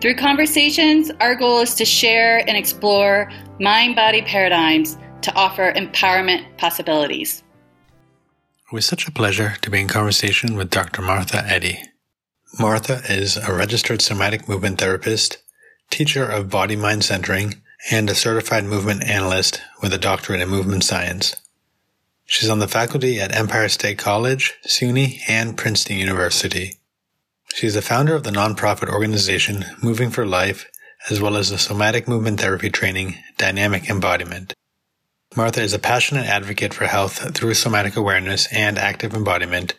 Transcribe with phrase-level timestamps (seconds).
[0.00, 6.44] Through conversations, our goal is to share and explore mind body paradigms to offer empowerment
[6.56, 7.42] possibilities.
[8.70, 11.02] It was such a pleasure to be in conversation with Dr.
[11.02, 11.80] Martha Eddy.
[12.60, 15.38] Martha is a registered somatic movement therapist,
[15.90, 20.84] teacher of body mind centering, and a certified movement analyst with a doctorate in movement
[20.84, 21.34] science.
[22.24, 26.78] She's on the faculty at Empire State College, SUNY, and Princeton University.
[27.54, 30.70] She's the founder of the nonprofit organization Moving for Life,
[31.10, 34.54] as well as the somatic movement therapy training Dynamic Embodiment.
[35.36, 39.74] Martha is a passionate advocate for health through somatic awareness and active embodiment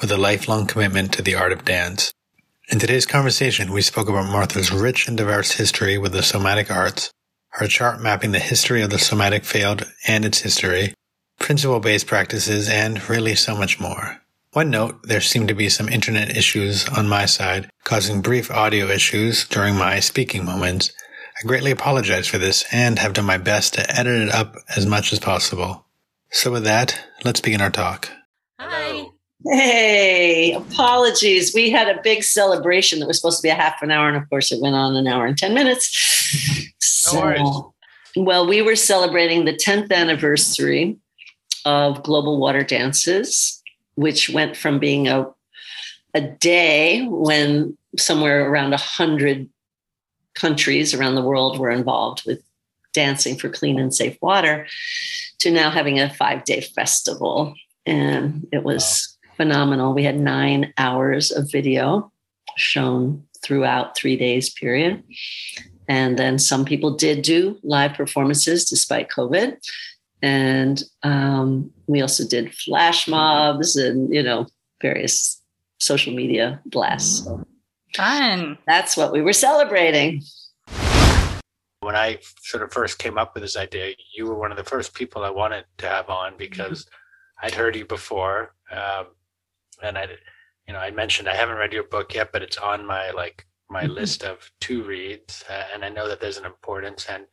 [0.00, 2.12] with a lifelong commitment to the art of dance.
[2.70, 7.12] In today's conversation, we spoke about Martha's rich and diverse history with the somatic arts,
[7.50, 10.94] her chart mapping the history of the somatic field and its history,
[11.38, 14.21] principle based practices, and really so much more.
[14.52, 18.86] One note, there seemed to be some internet issues on my side, causing brief audio
[18.88, 20.92] issues during my speaking moments.
[21.42, 24.84] I greatly apologize for this and have done my best to edit it up as
[24.84, 25.86] much as possible.
[26.30, 28.10] So with that, let's begin our talk.
[28.60, 29.06] Hi.
[29.46, 31.54] Hey, apologies.
[31.54, 34.18] We had a big celebration that was supposed to be a half an hour, and
[34.18, 36.68] of course, it went on an hour and 10 minutes.
[37.12, 37.62] No worries.
[38.16, 40.98] well, we were celebrating the 10th anniversary
[41.64, 43.61] of Global Water Dances
[43.94, 45.26] which went from being a
[46.14, 49.48] a day when somewhere around a hundred
[50.34, 52.42] countries around the world were involved with
[52.92, 54.66] dancing for clean and safe water
[55.38, 57.54] to now having a five day festival.
[57.86, 59.34] And it was wow.
[59.36, 59.94] phenomenal.
[59.94, 62.12] We had nine hours of video
[62.56, 65.02] shown throughout three days period.
[65.88, 69.56] And then some people did do live performances despite covid
[70.22, 74.46] and um, we also did flash mobs and you know
[74.80, 75.42] various
[75.78, 77.28] social media blasts.
[77.94, 78.56] Fun.
[78.66, 80.22] That's what we were celebrating.
[81.80, 84.64] When I sort of first came up with this idea, you were one of the
[84.64, 87.46] first people I wanted to have on because mm-hmm.
[87.46, 89.06] I'd heard you before, um,
[89.82, 90.06] and I,
[90.68, 93.44] you know, I mentioned I haven't read your book yet, but it's on my like
[93.68, 93.94] my mm-hmm.
[93.94, 97.06] list of to reads, uh, and I know that there's an importance.
[97.08, 97.24] And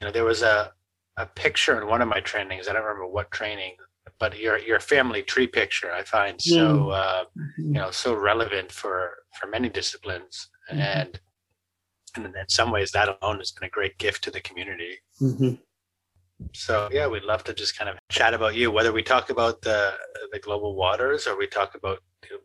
[0.00, 0.72] you know, there was a
[1.20, 2.68] a picture in one of my trainings.
[2.68, 3.76] I don't remember what training,
[4.18, 7.74] but your your family tree picture I find so uh, mm-hmm.
[7.74, 8.96] you know so relevant for
[9.38, 10.80] for many disciplines, mm-hmm.
[10.80, 11.20] and
[12.16, 14.98] and in some ways that alone has been a great gift to the community.
[15.20, 15.54] Mm-hmm.
[16.54, 19.60] So yeah, we'd love to just kind of chat about you, whether we talk about
[19.62, 19.92] the
[20.32, 21.98] the global waters, or we talk about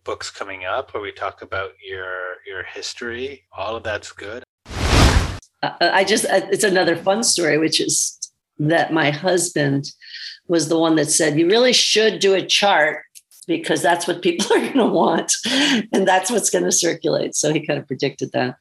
[0.04, 3.46] books coming up, or we talk about your your history.
[3.58, 4.44] All of that's good.
[5.82, 8.20] I just it's another fun story, which is
[8.60, 9.92] that my husband
[10.48, 13.04] was the one that said, You really should do a chart
[13.48, 15.32] because that's what people are going to want
[15.94, 17.36] and that's what's going to circulate.
[17.36, 18.58] So he kind of predicted that.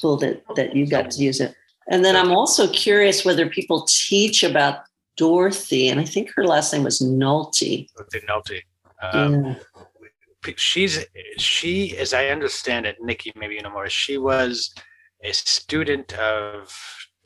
[0.00, 1.54] Cool that, that you got to use it.
[1.90, 4.84] And then I'm also curious whether people teach about
[5.16, 7.88] Dorothy, and I think her last name was Nolte.
[7.94, 8.60] Dorothy Nolte.
[9.02, 10.54] Um, yeah.
[10.56, 11.04] She's
[11.36, 13.90] she, as I understand it, Nikki, maybe you know more.
[13.90, 14.74] She was
[15.22, 16.74] a student of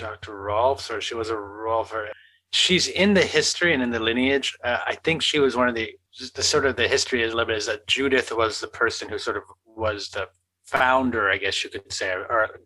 [0.04, 0.38] Dr.
[0.38, 2.08] Rolfs, or she was a Rolfer.
[2.52, 4.54] She's in the history and in the lineage.
[4.62, 5.90] Uh, I think she was one of the,
[6.34, 9.08] the sort of the history is a little bit is that Judith was the person
[9.08, 10.28] who sort of was the
[10.66, 12.60] founder, I guess you could say, or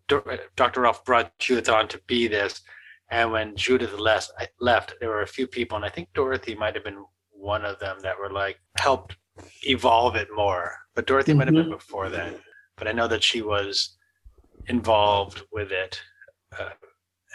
[0.57, 0.81] Dr.
[0.81, 2.61] Rolf brought Judith on to be this.
[3.09, 6.75] And when Judith left, left, there were a few people, and I think Dorothy might
[6.75, 9.15] have been one of them that were like helped
[9.63, 10.75] evolve it more.
[10.93, 11.37] But Dorothy mm-hmm.
[11.39, 11.73] might have been mm-hmm.
[11.73, 12.35] before then.
[12.75, 13.97] But I know that she was
[14.67, 16.01] involved with it
[16.59, 16.69] uh,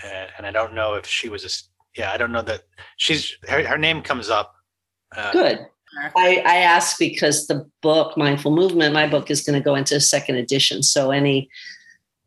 [0.03, 1.51] and, and I don't know if she was a
[1.99, 2.63] yeah I don't know that
[2.97, 4.55] she's her, her name comes up.
[5.17, 5.67] Uh, Good.
[6.17, 9.97] I, I ask because the book Mindful Movement, my book is going to go into
[9.97, 10.83] a second edition.
[10.83, 11.49] So any,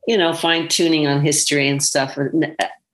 [0.08, 2.18] you know, fine tuning on history and stuff.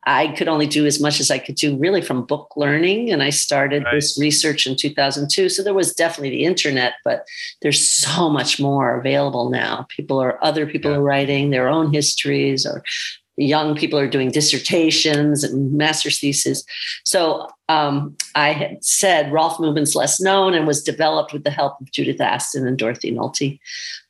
[0.06, 3.12] I could only do as much as I could do really from book learning.
[3.12, 3.94] And I started right.
[3.94, 5.48] this research in 2002.
[5.50, 7.26] So there was definitely the internet, but
[7.62, 9.86] there's so much more available now.
[9.90, 10.98] People are, other people yeah.
[10.98, 12.84] are writing their own histories or
[13.38, 16.66] young people are doing dissertations and master's theses.
[17.04, 21.80] So um, I had said Rolf Movement's less known and was developed with the help
[21.82, 23.60] of Judith Aston and Dorothy Nolte.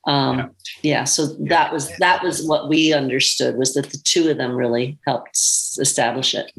[0.05, 0.47] Um, yeah.
[0.81, 1.03] yeah.
[1.05, 1.49] so yeah.
[1.49, 5.37] that was that was what we understood was that the two of them really helped
[5.37, 6.51] establish it.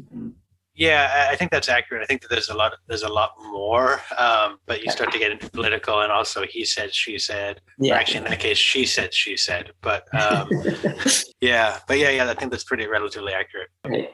[0.75, 2.03] Yeah, I think that's accurate.
[2.03, 2.73] I think that there's a lot.
[2.87, 6.65] There's a lot more, um, but you start to get into political, and also he
[6.65, 7.61] said, she said.
[7.79, 7.95] Yeah.
[7.95, 9.71] Actually, in that case, she said, she said.
[9.81, 10.49] But um,
[11.41, 12.29] yeah, but yeah, yeah.
[12.29, 13.69] I think that's pretty relatively accurate.
[13.85, 14.09] Right.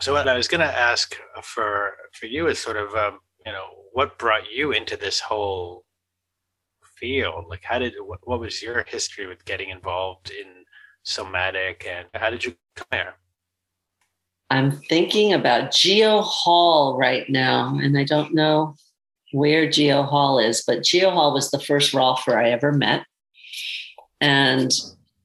[0.00, 3.52] So what I was going to ask for for you is sort of um, you
[3.52, 5.84] know what brought you into this whole
[6.96, 7.44] field?
[7.48, 10.64] Like, how did what, what was your history with getting involved in
[11.04, 13.14] somatic, and how did you come here?
[14.50, 18.76] I'm thinking about Geo Hall right now, and I don't know
[19.32, 23.04] where Geo Hall is, but Geo Hall was the first Rolfer I ever met.
[24.20, 24.70] And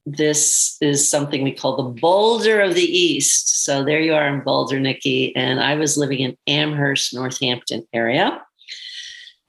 [0.06, 3.64] this is something we call the Boulder of the East.
[3.64, 5.36] So there you are in Boulder, Nikki.
[5.36, 8.42] And I was living in Amherst, Northampton area.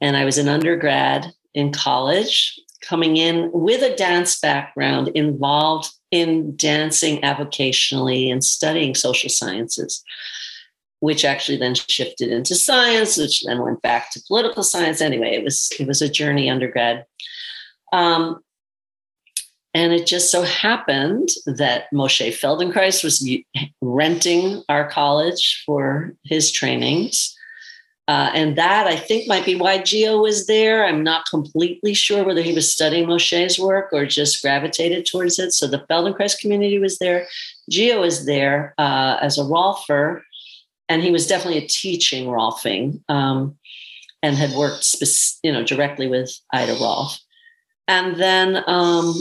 [0.00, 6.54] And I was an undergrad in college, coming in with a dance background involved in
[6.54, 10.04] dancing avocationally and studying social sciences,
[11.00, 15.00] which actually then shifted into science, which then went back to political science.
[15.00, 17.06] Anyway, it was it was a journey undergrad.
[17.92, 18.40] Um,
[19.74, 23.26] and it just so happened that Moshe Feldenkrais was
[23.80, 27.34] renting our college for his trainings.
[28.08, 30.84] Uh, and that I think might be why Geo was there.
[30.84, 35.52] I'm not completely sure whether he was studying Moshe's work or just gravitated towards it.
[35.52, 37.28] So the Feldenkrais community was there.
[37.70, 40.22] Geo was there uh, as a Rolfer,
[40.88, 43.56] and he was definitely a teaching Rolfing um,
[44.22, 44.96] and had worked
[45.44, 47.18] you know, directly with Ida Rolf.
[47.86, 49.14] And then um,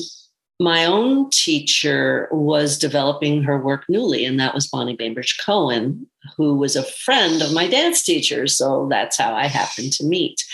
[0.62, 6.06] my own teacher was developing her work newly, and that was Bonnie Bainbridge Cohen,
[6.38, 8.46] who was a friend of my dance teacher.
[8.46, 10.46] So that's how I happened to meet.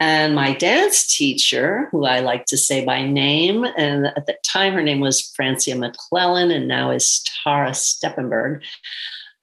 [0.00, 4.72] And my dance teacher, who I like to say by name, and at the time
[4.72, 8.64] her name was Francia McClellan, and now is Tara Steppenberg,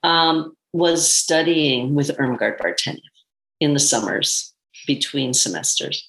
[0.04, 3.00] um, was studying with Irmgard Bartenieff
[3.62, 4.54] in the summers
[4.86, 6.06] between semesters.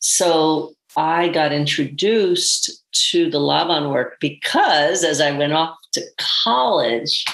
[0.00, 6.02] So I got introduced to the Laban work because as I went off to
[6.44, 7.24] college,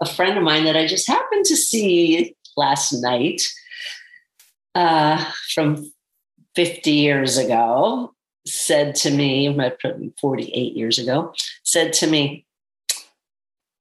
[0.00, 3.42] a friend of mine that I just happened to see last night
[4.74, 5.24] uh,
[5.54, 5.90] from
[6.54, 8.14] 50 years ago
[8.46, 9.56] said to me,
[10.20, 12.46] 48 years ago, said to me,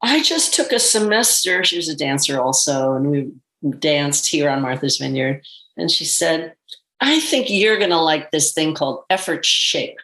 [0.02, 1.64] I just took a semester.
[1.64, 3.31] She was a dancer also, and we
[3.80, 5.44] danced here on Martha's Vineyard.
[5.78, 6.56] And she said,
[7.01, 9.98] I think you're going to like this thing called effort shape.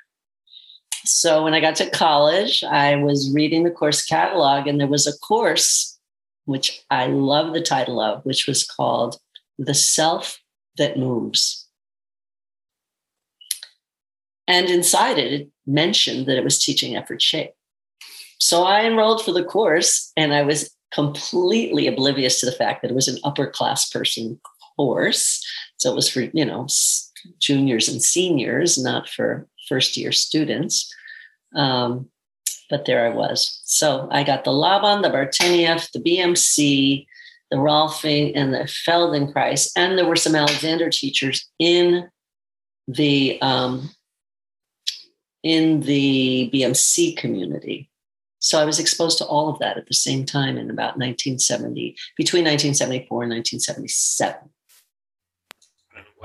[1.03, 5.05] So when I got to college, I was reading the course catalog, and there was
[5.05, 5.97] a course
[6.45, 9.17] which I love the title of, which was called
[9.57, 10.39] The Self
[10.77, 11.67] That Moves.
[14.47, 17.51] And inside it, it mentioned that it was teaching effort shape.
[18.39, 22.91] So I enrolled for the course, and I was completely oblivious to the fact that
[22.91, 24.39] it was an upper class person
[24.75, 25.43] course.
[25.85, 26.65] So it was for, you know,
[27.39, 30.91] juniors and seniors, not for first year students.
[31.55, 32.09] Um,
[32.71, 33.61] but there I was.
[33.65, 37.05] So I got the Laban, the Bartenieff, the BMC,
[37.51, 39.69] the Rolfing, and the Feldenkrais.
[39.75, 42.09] And there were some Alexander teachers in
[42.87, 43.91] the um,
[45.43, 47.91] in the BMC community.
[48.39, 51.95] So I was exposed to all of that at the same time in about 1970,
[52.17, 54.49] between 1974 and 1977.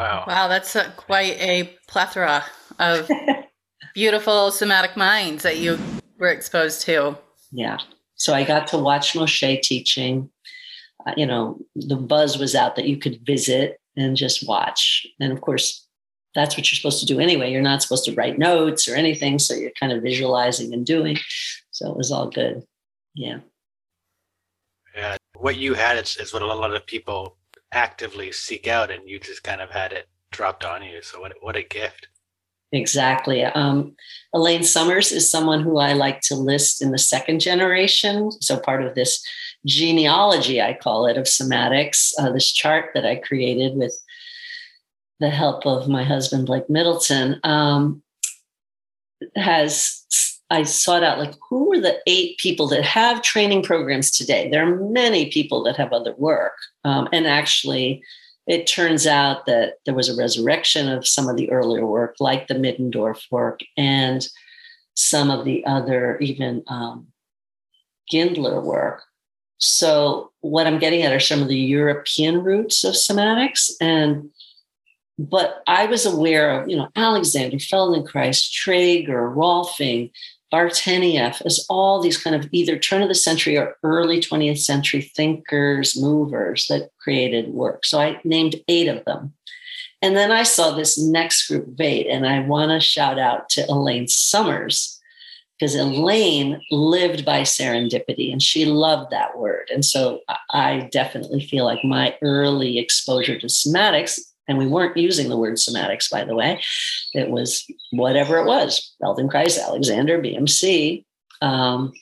[0.00, 0.24] Wow.
[0.26, 2.42] Wow, that's a, quite a plethora
[2.78, 3.06] of
[3.94, 5.78] beautiful somatic minds that you
[6.18, 7.18] were exposed to.
[7.52, 7.76] Yeah.
[8.14, 10.30] So I got to watch Moshe teaching.
[11.06, 15.06] Uh, you know, the buzz was out that you could visit and just watch.
[15.20, 15.86] And of course,
[16.34, 17.52] that's what you're supposed to do anyway.
[17.52, 19.38] You're not supposed to write notes or anything.
[19.38, 21.18] So you're kind of visualizing and doing.
[21.72, 22.62] So it was all good.
[23.14, 23.40] Yeah.
[24.96, 25.18] Yeah.
[25.36, 27.36] What you had is, is what a lot of people
[27.72, 31.02] actively seek out and you just kind of had it dropped on you.
[31.02, 32.08] So what, what a gift.
[32.72, 33.44] Exactly.
[33.44, 33.96] Um,
[34.32, 38.30] elaine summers is someone who i like to list in the second generation.
[38.40, 39.24] So part of this
[39.66, 43.94] genealogy i call it of somatics uh, this chart that i created with
[45.18, 48.02] the help of my husband blake middleton um,
[49.36, 49.99] has
[50.50, 54.50] I sought out like who are the eight people that have training programs today.
[54.50, 56.54] There are many people that have other work,
[56.84, 58.02] um, and actually,
[58.46, 62.48] it turns out that there was a resurrection of some of the earlier work, like
[62.48, 64.26] the Middendorf work, and
[64.94, 67.06] some of the other even um,
[68.12, 69.04] Gindler work.
[69.58, 74.30] So what I'm getting at are some of the European roots of somatics, and
[75.18, 80.10] but I was aware of, you know, Alexander, Feldenkrais, Trager, Rolfing,
[80.52, 85.02] Bartenieff as all these kind of either turn of the century or early 20th century
[85.02, 87.84] thinkers, movers that created work.
[87.84, 89.34] So I named eight of them.
[90.02, 93.50] And then I saw this next group of eight, and I want to shout out
[93.50, 94.98] to Elaine Summers
[95.60, 99.68] because Elaine lived by serendipity and she loved that word.
[99.72, 104.18] And so I definitely feel like my early exposure to somatics,
[104.50, 106.60] and we weren't using the word somatics, by the way,
[107.14, 111.04] it was whatever it was Feldenkrais, Alexander, BMC.
[111.40, 111.92] Um,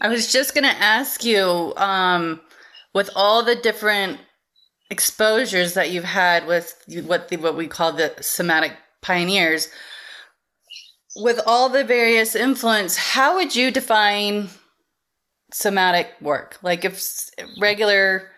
[0.00, 2.40] I was just going to ask you um,
[2.94, 4.20] with all the different
[4.88, 9.68] exposures that you've had with what the, what we call the somatic pioneers
[11.16, 14.48] with all the various influence, how would you define
[15.52, 16.56] somatic work?
[16.62, 17.02] Like if
[17.60, 18.30] regular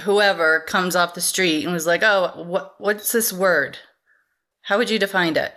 [0.00, 3.78] whoever comes off the street and was like, "Oh, what what's this word?"
[4.62, 5.56] How would you define it?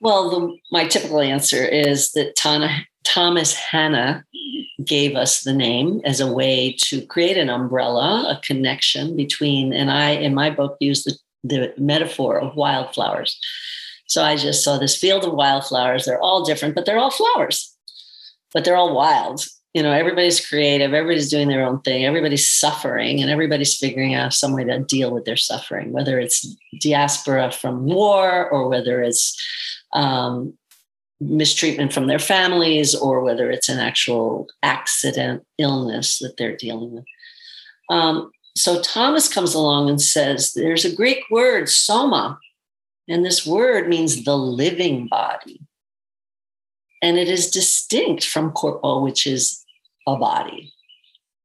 [0.00, 4.24] Well, the, my typical answer is that Tana, Thomas Hanna
[4.84, 9.90] gave us the name as a way to create an umbrella, a connection between, and
[9.90, 13.38] I, in my book, use the, the metaphor of wildflowers.
[14.06, 16.04] So I just saw this field of wildflowers.
[16.04, 17.74] They're all different, but they're all flowers,
[18.52, 19.46] but they're all wild.
[19.74, 24.32] You know, everybody's creative, everybody's doing their own thing, everybody's suffering, and everybody's figuring out
[24.32, 26.46] some way to deal with their suffering, whether it's
[26.80, 29.36] diaspora from war or whether it's
[29.92, 30.54] um,
[31.20, 37.04] mistreatment from their families or whether it's an actual accident, illness that they're dealing with.
[37.90, 42.38] Um, so Thomas comes along and says, There's a Greek word, soma,
[43.08, 45.60] and this word means the living body.
[47.02, 49.63] And it is distinct from corpo, which is
[50.06, 50.72] a body.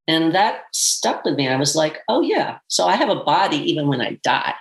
[0.08, 1.48] And that stuck with me.
[1.48, 2.60] I was like, oh, yeah.
[2.68, 4.56] So I have a body even when I die.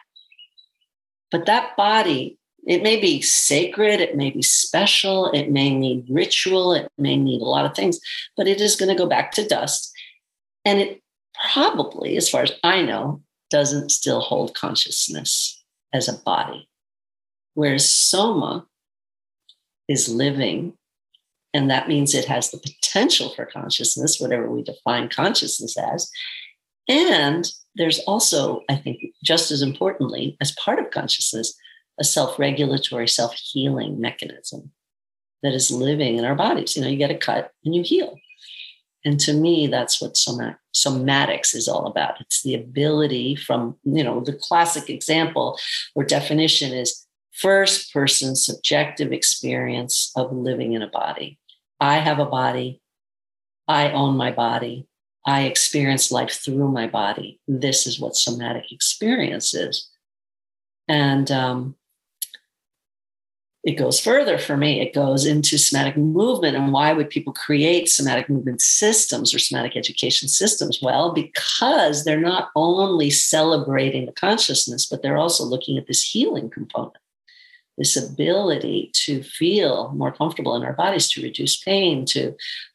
[1.30, 6.74] But that body, it may be sacred, it may be special, it may need ritual,
[6.74, 7.98] it may need a lot of things,
[8.36, 9.92] but it is going to go back to dust.
[10.64, 11.02] And it
[11.52, 15.62] probably, as far as I know, doesn't still hold consciousness
[15.92, 16.68] as a body.
[17.54, 18.66] Whereas soma
[19.88, 20.74] is living,
[21.54, 26.10] and that means it has the potential for consciousness, whatever we define consciousness as.
[26.88, 31.54] And there's also, I think, just as importantly, as part of consciousness,
[31.98, 34.72] a self regulatory, self healing mechanism
[35.42, 36.76] that is living in our bodies.
[36.76, 38.16] You know, you get a cut and you heal.
[39.04, 42.20] And to me, that's what somat- somatics is all about.
[42.20, 45.58] It's the ability from, you know, the classic example
[45.94, 47.06] or definition is
[47.40, 51.38] first person subjective experience of living in a body.
[51.80, 52.80] I have a body.
[53.68, 54.86] I own my body.
[55.26, 57.38] I experience life through my body.
[57.46, 59.90] This is what somatic experience is.
[60.88, 61.76] And um,
[63.62, 64.80] it goes further for me.
[64.80, 66.56] It goes into somatic movement.
[66.56, 70.80] And why would people create somatic movement systems or somatic education systems?
[70.80, 76.48] Well, because they're not only celebrating the consciousness, but they're also looking at this healing
[76.48, 76.96] component
[77.78, 82.34] this ability to feel more comfortable in our bodies, to reduce pain, to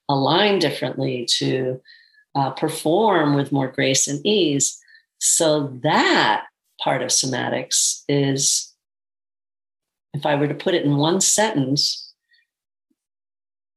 [0.09, 1.81] align differently, to
[2.35, 4.79] uh, perform with more grace and ease.
[5.19, 6.45] So that
[6.81, 8.73] part of somatics is,
[10.13, 12.13] if I were to put it in one sentence,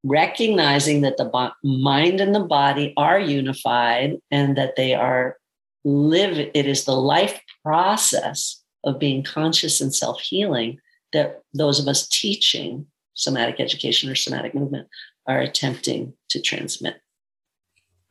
[0.05, 5.37] recognizing that the bo- mind and the body are unified and that they are
[5.85, 10.79] live it is the life process of being conscious and self-healing
[11.17, 14.87] that those of us teaching somatic education or somatic movement
[15.27, 16.97] are attempting to transmit.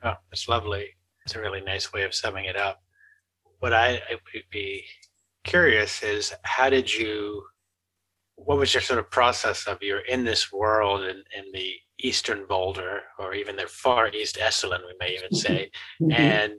[0.03, 0.87] Oh, that's lovely.
[1.25, 2.81] It's a really nice way of summing it up.
[3.59, 4.83] What I, I would be
[5.43, 7.43] curious is how did you,
[8.35, 12.45] what was your sort of process of you're in this world in, in the Eastern
[12.47, 15.71] Boulder or even the Far East Esalen, we may even say,
[16.01, 16.11] mm-hmm.
[16.11, 16.53] and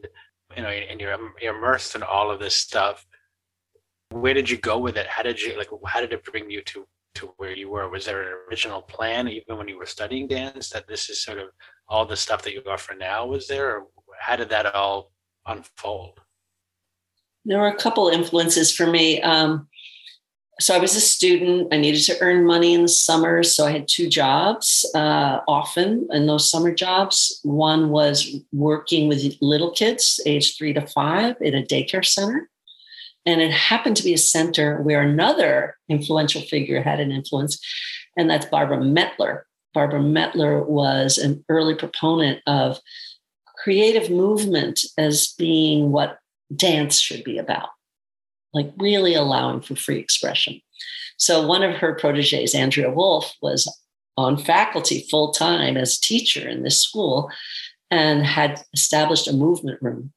[0.57, 3.06] you know, and you're, you're immersed in all of this stuff
[4.11, 5.07] where did you go with it?
[5.07, 5.69] How did you like?
[5.87, 6.87] How did it bring you to
[7.17, 7.89] to where you were?
[7.89, 11.39] Was there an original plan, even when you were studying dance, that this is sort
[11.39, 11.49] of
[11.89, 13.27] all the stuff that you offer now?
[13.27, 13.87] Was there, or
[14.19, 15.13] how did that all
[15.47, 16.21] unfold?
[17.45, 19.21] There were a couple influences for me.
[19.23, 19.69] Um,
[20.59, 21.73] so I was a student.
[21.73, 26.09] I needed to earn money in the summer, so I had two jobs uh, often
[26.11, 27.41] in those summer jobs.
[27.43, 32.49] One was working with little kids, age three to five, in a daycare center
[33.27, 37.59] and it happened to be a center where another influential figure had an influence,
[38.17, 39.43] and that's Barbara Mettler.
[39.75, 42.79] Barbara Mettler was an early proponent of
[43.63, 46.19] creative movement as being what
[46.55, 47.69] dance should be about.
[48.57, 50.61] like really allowing for free expression.
[51.19, 53.71] So one of her proteges, Andrea Wolf, was
[54.17, 57.31] on faculty full time as a teacher in this school
[57.91, 60.13] and had established a movement room.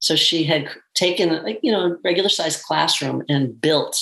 [0.00, 3.98] So she had taken, a, you know, regular sized classroom and built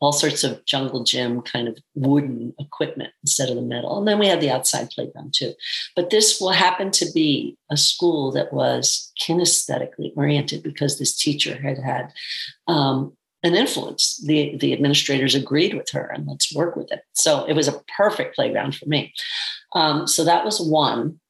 [0.00, 3.98] all sorts of jungle gym kind of wooden equipment instead of the metal.
[3.98, 5.54] And then we had the outside playground too.
[5.94, 11.60] But this will happen to be a school that was kinesthetically oriented because this teacher
[11.60, 12.12] had had
[12.68, 14.22] um, an influence.
[14.26, 17.00] The, the administrators agreed with her and let's work with it.
[17.14, 19.14] So it was a perfect playground for me.
[19.74, 21.20] Um, so that was one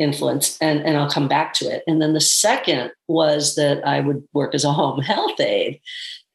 [0.00, 1.84] influence and, and I'll come back to it.
[1.86, 5.80] And then the second was that I would work as a home health aide.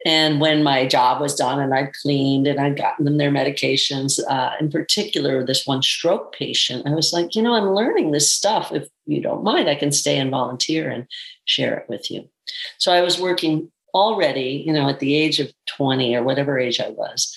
[0.06, 4.20] And when my job was done and I'd cleaned and I'd gotten them their medications,
[4.30, 8.32] uh, in particular, this one stroke patient, I was like, you know, I'm learning this
[8.32, 8.72] stuff.
[8.72, 11.08] If you don't mind, I can stay and volunteer and
[11.46, 12.30] share it with you.
[12.78, 16.80] So I was working already, you know, at the age of 20 or whatever age
[16.80, 17.36] I was,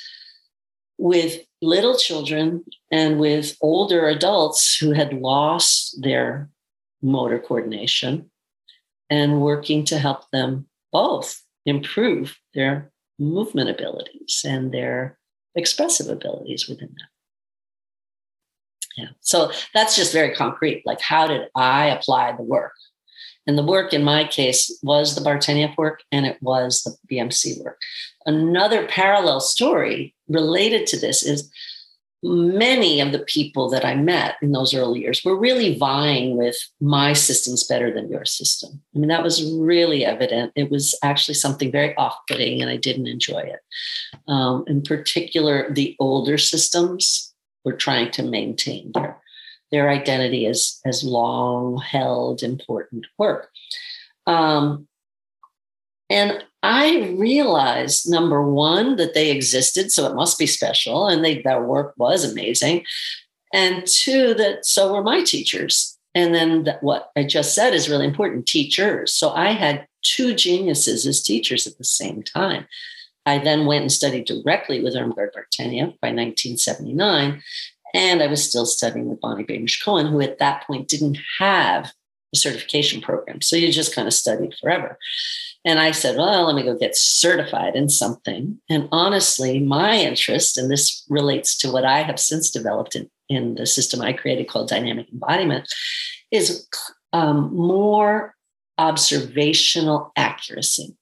[0.98, 6.48] with little children and with older adults who had lost their
[7.02, 8.30] motor coordination
[9.10, 15.18] and working to help them both improve their movement abilities and their
[15.54, 17.08] expressive abilities within that.
[18.96, 19.08] Yeah.
[19.20, 20.82] So that's just very concrete.
[20.84, 22.72] Like, how did I apply the work?
[23.48, 27.64] And the work in my case was the Bartenieff work and it was the BMC
[27.64, 27.80] work.
[28.26, 31.50] Another parallel story related to this is
[32.22, 36.56] many of the people that I met in those early years were really vying with
[36.80, 38.82] my system's better than your system.
[38.94, 40.52] I mean, that was really evident.
[40.54, 43.60] It was actually something very off putting, and I didn't enjoy it.
[44.26, 47.32] Um, in particular, the older systems
[47.64, 49.18] were trying to maintain their
[49.70, 53.50] their identity as, as long held important work.
[54.26, 54.88] Um,
[56.10, 61.42] and I realized number one, that they existed, so it must be special, and they,
[61.42, 62.84] their work was amazing.
[63.52, 65.96] And two, that so were my teachers.
[66.14, 69.12] And then that what I just said is really important teachers.
[69.12, 72.66] So I had two geniuses as teachers at the same time.
[73.26, 77.42] I then went and studied directly with Irmgard Bartenieff by 1979.
[77.94, 81.92] And I was still studying with Bonnie Bainbridge Cohen, who at that point didn't have
[82.34, 83.40] a certification program.
[83.40, 84.98] So you just kind of studied forever.
[85.64, 88.60] And I said, well, let me go get certified in something.
[88.68, 93.54] And honestly, my interest, and this relates to what I have since developed in, in
[93.54, 95.72] the system I created called dynamic embodiment,
[96.30, 96.68] is
[97.12, 98.34] um, more
[98.76, 100.96] observational accuracy.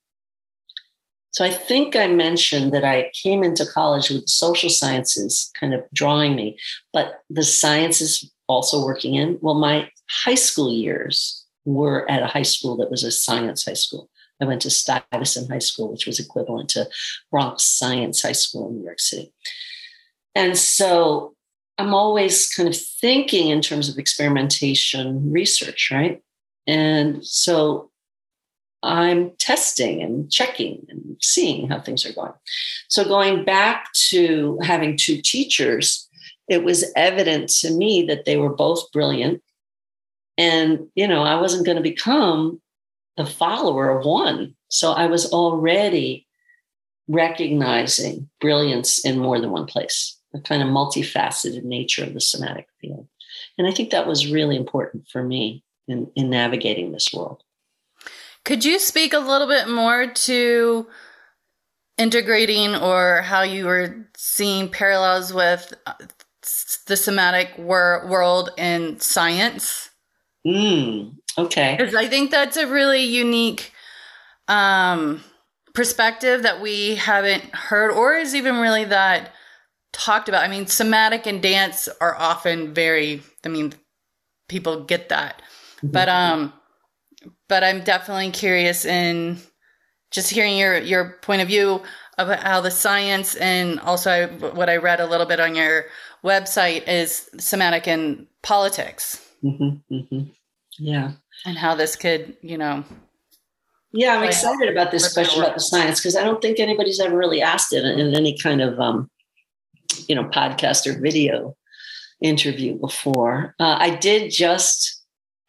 [1.36, 5.82] So I think I mentioned that I came into college with social sciences kind of
[5.92, 6.58] drawing me,
[6.94, 9.38] but the sciences also working in.
[9.42, 13.74] Well, my high school years were at a high school that was a science high
[13.74, 14.08] school.
[14.40, 16.88] I went to Stuyvesant High School, which was equivalent to
[17.30, 19.30] Bronx Science High School in New York City.
[20.34, 21.34] And so
[21.76, 26.22] I'm always kind of thinking in terms of experimentation research, right?
[26.66, 27.90] And so
[28.82, 32.32] I'm testing and checking and seeing how things are going.
[32.88, 36.08] So, going back to having two teachers,
[36.48, 39.42] it was evident to me that they were both brilliant.
[40.38, 42.60] And, you know, I wasn't going to become
[43.16, 44.54] the follower of one.
[44.68, 46.26] So, I was already
[47.08, 52.66] recognizing brilliance in more than one place, the kind of multifaceted nature of the somatic
[52.80, 53.08] field.
[53.58, 57.42] And I think that was really important for me in, in navigating this world.
[58.46, 60.86] Could you speak a little bit more to
[61.98, 65.94] integrating or how you were seeing parallels with uh,
[66.86, 69.90] the somatic wor- world in science?
[70.46, 71.74] Mm, okay.
[71.76, 73.72] Because I think that's a really unique
[74.46, 75.24] um,
[75.74, 79.32] perspective that we haven't heard or is even really that
[79.92, 80.44] talked about.
[80.44, 83.72] I mean, somatic and dance are often very, I mean,
[84.48, 85.42] people get that.
[85.78, 85.88] Mm-hmm.
[85.88, 86.52] But um
[87.48, 89.38] but I'm definitely curious in
[90.10, 91.82] just hearing your your point of view
[92.18, 95.84] about how the science and also what I read a little bit on your
[96.24, 99.22] website is somatic and politics.
[99.44, 100.30] Mm-hmm, mm-hmm.
[100.78, 101.12] Yeah,
[101.44, 102.84] and how this could, you know.
[103.92, 107.16] Yeah, I'm excited about this question about the science because I don't think anybody's ever
[107.16, 109.08] really asked it in any kind of, um,
[110.06, 111.56] you know, podcast or video
[112.20, 113.54] interview before.
[113.58, 114.95] Uh, I did just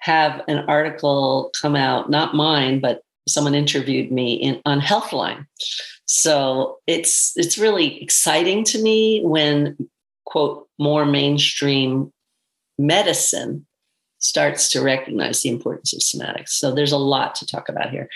[0.08, 5.46] have an article come out, not mine, but someone interviewed me in on Healthline.
[6.06, 9.78] So it's it's really exciting to me when
[10.26, 12.13] quote more mainstream
[12.78, 13.65] medicine
[14.20, 16.50] starts to recognize the importance of somatics.
[16.50, 18.08] So there's a lot to talk about here.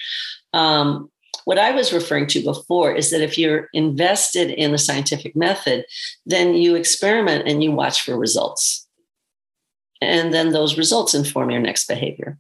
[0.54, 1.12] Um,
[1.44, 5.86] what I was referring to before is that if you're invested in the scientific method,
[6.26, 8.88] then you experiment and you watch for results.
[10.02, 12.38] And then those results inform your next behavior.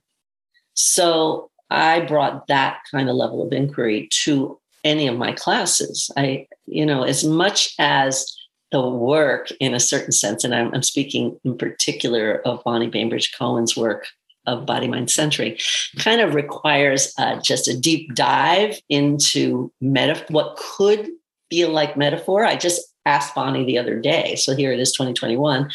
[0.73, 6.09] So I brought that kind of level of inquiry to any of my classes.
[6.17, 8.25] I, you know, as much as
[8.71, 13.33] the work in a certain sense, and I'm, I'm speaking in particular of Bonnie Bainbridge
[13.37, 14.07] Cohen's work
[14.47, 15.55] of body mind centering,
[15.99, 21.09] kind of requires uh, just a deep dive into meta- what could
[21.49, 22.43] feel like metaphor.
[22.43, 24.35] I just asked Bonnie the other day.
[24.35, 25.69] So here it is, 2021.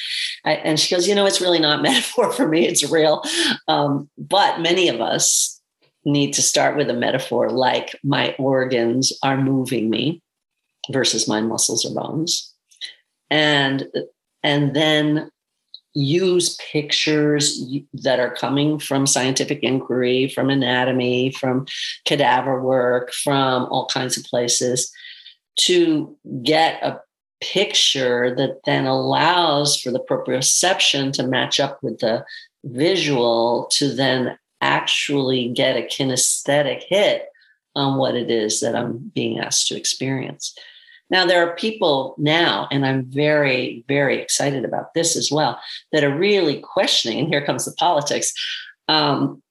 [0.45, 3.23] I, and she goes, You know, it's really not metaphor for me, it's real.
[3.69, 5.61] Um, but many of us
[6.05, 10.23] need to start with a metaphor like my organs are moving me
[10.91, 12.55] versus my muscles or bones
[13.29, 13.89] and
[14.43, 15.29] and then
[15.95, 21.67] use pictures that are coming from scientific inquiry from anatomy from
[22.05, 24.93] cadaver work from all kinds of places
[25.57, 27.01] to get a
[27.40, 32.25] picture that then allows for the proprioception to match up with the
[32.64, 37.27] visual to then actually get a kinesthetic hit
[37.75, 40.55] on what it is that I'm being asked to experience.
[41.09, 45.61] Now, there are people now, and I'm very, very excited about this as well,
[45.92, 48.33] that are really questioning, and here comes the politics,
[48.88, 49.42] um,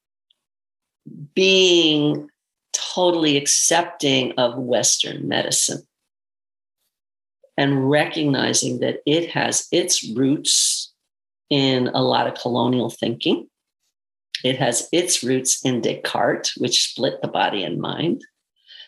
[1.34, 2.28] being
[2.74, 5.86] totally accepting of Western medicine
[7.58, 10.94] and recognizing that it has its roots
[11.50, 13.48] in a lot of colonial thinking
[14.46, 18.24] it has its roots in Descartes, which split the body and mind.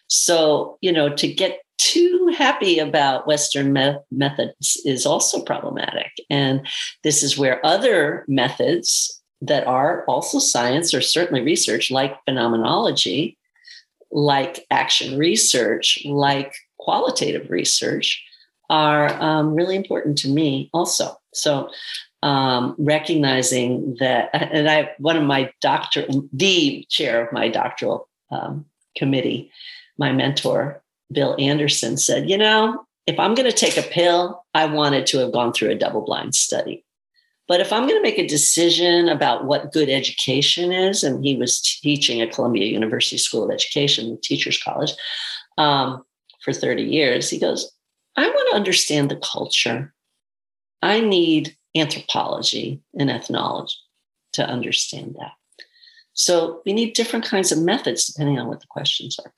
[0.07, 6.11] So, you know, to get too happy about Western me- methods is also problematic.
[6.29, 6.67] And
[7.03, 13.37] this is where other methods that are also science or certainly research, like phenomenology,
[14.11, 18.23] like action research, like qualitative research,
[18.69, 21.15] are um, really important to me also.
[21.33, 21.69] So
[22.23, 28.65] um, recognizing that, and I, one of my doctor, the chair of my doctoral um,
[28.95, 29.51] committee,
[29.97, 34.65] my mentor, Bill Anderson, said, you know, if I'm going to take a pill, I
[34.65, 36.83] wanted to have gone through a double blind study.
[37.47, 41.37] But if I'm going to make a decision about what good education is, and he
[41.37, 44.91] was teaching at Columbia University School of Education, Teachers College,
[45.57, 46.03] um,
[46.41, 47.71] for 30 years, he goes,
[48.17, 49.93] I want to understand the culture.
[50.81, 53.75] I need anthropology and ethnology
[54.33, 55.31] to understand that.
[56.13, 59.31] So we need different kinds of methods depending on what the questions are.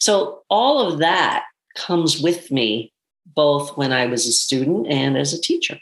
[0.00, 1.44] So all of that
[1.76, 2.92] comes with me
[3.26, 5.78] both when I was a student and as a teacher.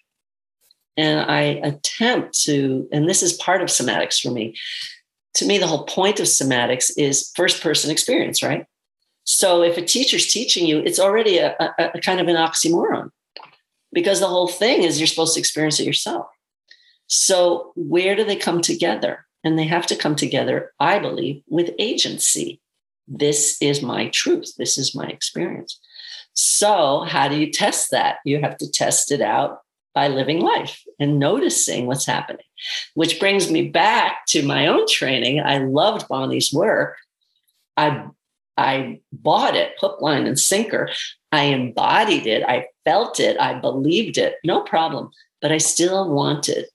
[0.97, 4.55] And I attempt to, and this is part of somatics for me.
[5.35, 8.67] To me, the whole point of somatics is first person experience, right?
[9.25, 13.11] So if a teacher's teaching you, it's already a, a, a kind of an oxymoron
[13.93, 16.27] because the whole thing is you're supposed to experience it yourself.
[17.07, 19.27] So, where do they come together?
[19.45, 22.61] And they have to come together, I believe, with agency.
[23.07, 24.55] This is my truth.
[24.57, 25.79] This is my experience.
[26.33, 28.17] So, how do you test that?
[28.25, 29.59] You have to test it out
[29.95, 32.47] by living life and noticing what's happening,
[32.95, 35.41] which brings me back to my own training.
[35.41, 36.97] I loved Bonnie's work.
[37.77, 38.07] I
[38.57, 40.91] I bought it hook, line, and sinker.
[41.31, 42.43] I embodied it.
[42.47, 43.39] I felt it.
[43.41, 44.37] I believed it.
[44.45, 45.11] No problem.
[45.41, 46.67] But I still wanted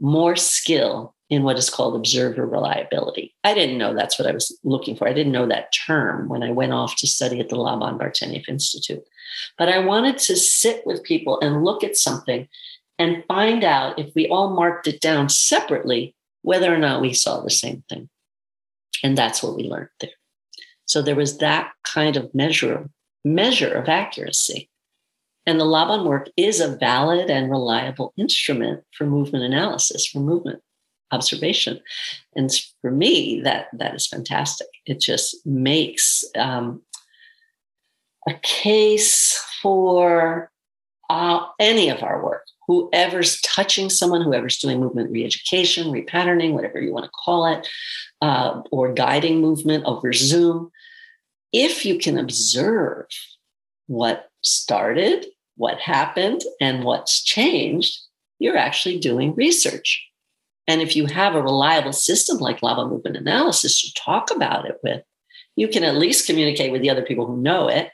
[0.00, 3.34] more skill in what is called observer reliability.
[3.44, 5.06] I didn't know that's what I was looking for.
[5.06, 8.48] I didn't know that term when I went off to study at the Laban Bartenieff
[8.48, 9.04] Institute.
[9.58, 12.48] But I wanted to sit with people and look at something
[12.98, 17.40] and find out if we all marked it down separately, whether or not we saw
[17.40, 18.08] the same thing.
[19.02, 20.10] And that's what we learned there.
[20.88, 22.88] So there was that kind of measure,
[23.24, 24.68] measure of accuracy.
[25.46, 30.62] And the Laban work is a valid and reliable instrument for movement analysis, for movement
[31.10, 31.80] observation.
[32.34, 32.50] And
[32.82, 34.66] for me, that that is fantastic.
[34.84, 36.82] It just makes um,
[38.28, 40.50] a case for
[41.08, 42.44] uh, any of our work.
[42.68, 47.66] Whoever's touching someone, whoever's doing movement reeducation, repatterning, whatever you want to call it,
[48.22, 50.70] uh, or guiding movement over Zoom,
[51.52, 53.06] if you can observe
[53.86, 55.26] what started,
[55.56, 57.98] what happened, and what's changed,
[58.38, 60.06] you're actually doing research.
[60.66, 64.76] And if you have a reliable system like Laban movement analysis to talk about it
[64.82, 65.02] with,
[65.56, 67.90] you can at least communicate with the other people who know it.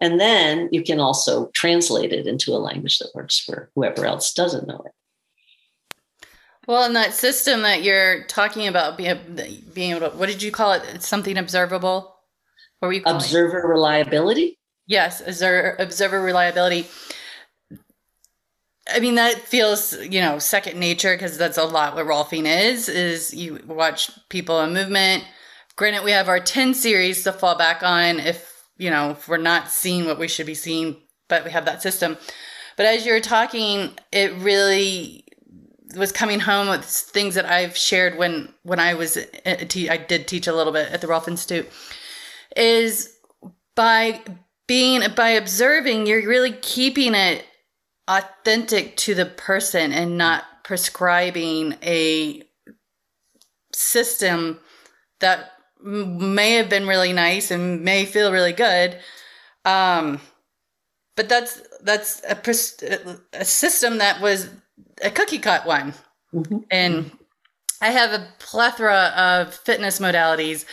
[0.00, 4.32] And then you can also translate it into a language that works for whoever else
[4.32, 4.92] doesn't know it.
[6.68, 10.72] Well, in that system that you're talking about, being, able to, what did you call
[10.72, 10.82] it?
[10.94, 12.16] It's something observable?
[12.78, 14.58] What were you observer reliability?
[14.86, 16.86] Yes, observer, observer reliability.
[18.90, 22.88] I mean, that feels, you know, second nature because that's a lot what Rolfing is,
[22.88, 25.24] is you watch people in movement.
[25.76, 28.47] Granted, we have our 10 series to fall back on if,
[28.78, 30.96] you know, if we're not seeing what we should be seeing,
[31.28, 32.16] but we have that system.
[32.76, 35.24] But as you were talking, it really
[35.96, 40.28] was coming home with things that I've shared when, when I was, uh, I did
[40.28, 41.68] teach a little bit at the Rolf Institute,
[42.56, 43.14] is
[43.74, 44.22] by
[44.66, 47.44] being, by observing, you're really keeping it
[48.06, 52.42] authentic to the person and not prescribing a
[53.72, 54.60] system
[55.20, 58.98] that may have been really nice and may feel really good
[59.64, 60.20] um,
[61.16, 64.48] but that's that's a, a system that was
[65.02, 65.94] a cookie cut one
[66.34, 66.58] mm-hmm.
[66.70, 67.10] and
[67.80, 70.64] i have a plethora of fitness modalities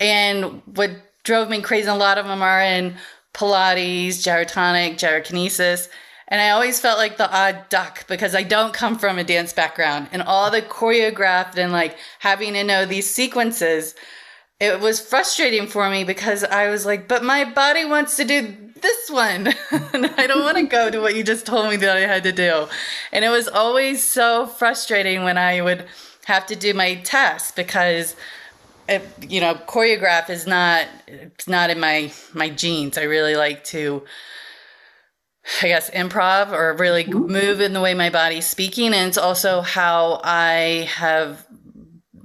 [0.00, 0.90] and what
[1.22, 2.94] drove me crazy a lot of them are in
[3.32, 5.88] pilates gyrotonic gyrokinesis
[6.28, 9.52] and I always felt like the odd duck because I don't come from a dance
[9.52, 13.94] background and all the choreographed and like having to know these sequences.
[14.60, 18.56] It was frustrating for me because I was like, but my body wants to do
[18.80, 19.48] this one.
[19.92, 22.22] and I don't want to go to what you just told me that I had
[22.24, 22.68] to do.
[23.12, 25.86] And it was always so frustrating when I would
[26.26, 28.14] have to do my test because
[28.88, 32.98] if, you know, choreograph is not it's not in my my genes.
[32.98, 34.04] I really like to
[35.62, 37.32] I guess improv or really mm-hmm.
[37.32, 38.94] move in the way my body's speaking.
[38.94, 41.46] And it's also how I have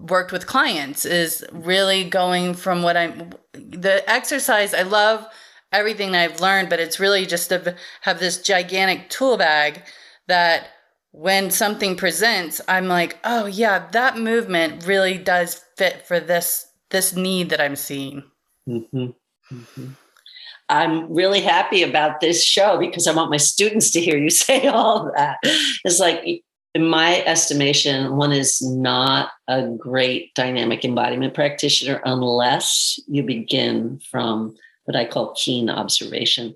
[0.09, 4.73] worked with clients is really going from what I'm the exercise.
[4.73, 5.25] I love
[5.71, 9.83] everything I've learned, but it's really just to have this gigantic tool bag
[10.27, 10.67] that
[11.11, 17.15] when something presents, I'm like, oh yeah, that movement really does fit for this this
[17.15, 18.23] need that I'm seeing.
[18.67, 19.11] Mm-hmm.
[19.53, 19.87] Mm-hmm.
[20.69, 24.67] I'm really happy about this show because I want my students to hear you say
[24.67, 25.37] all that.
[25.83, 26.43] It's like,
[26.75, 34.55] in my estimation, one is not a great dynamic embodiment practitioner unless you begin from
[34.85, 36.55] what I call keen observation.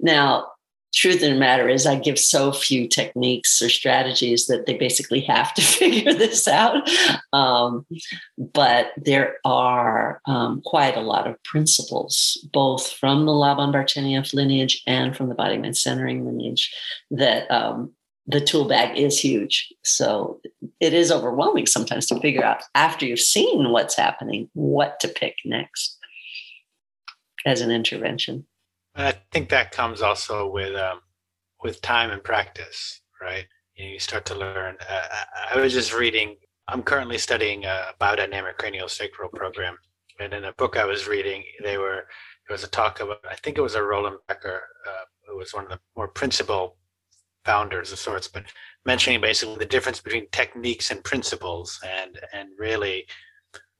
[0.00, 0.46] Now,
[0.94, 5.20] truth of the matter is, I give so few techniques or strategies that they basically
[5.22, 6.88] have to figure this out.
[7.32, 7.84] Um,
[8.36, 14.82] but there are um, quite a lot of principles, both from the Laban Bartenieff lineage
[14.86, 16.74] and from the body mind centering lineage,
[17.10, 17.92] that um,
[18.28, 19.72] the tool bag is huge.
[19.82, 20.40] So
[20.80, 25.34] it is overwhelming sometimes to figure out after you've seen what's happening, what to pick
[25.46, 25.96] next
[27.46, 28.46] as an intervention.
[28.94, 31.00] I think that comes also with um,
[31.62, 33.46] with time and practice, right?
[33.76, 34.76] You, know, you start to learn.
[34.88, 35.06] Uh,
[35.54, 36.36] I was just reading.
[36.66, 39.78] I'm currently studying a biodynamic craniosacral program,
[40.20, 42.04] and in a book I was reading, they were
[42.46, 43.20] there was a talk about.
[43.30, 46.76] I think it was a Rollin Becker, uh, who was one of the more principal
[47.48, 48.44] founders of sorts, but
[48.84, 53.06] mentioning basically the difference between techniques and principles, and and really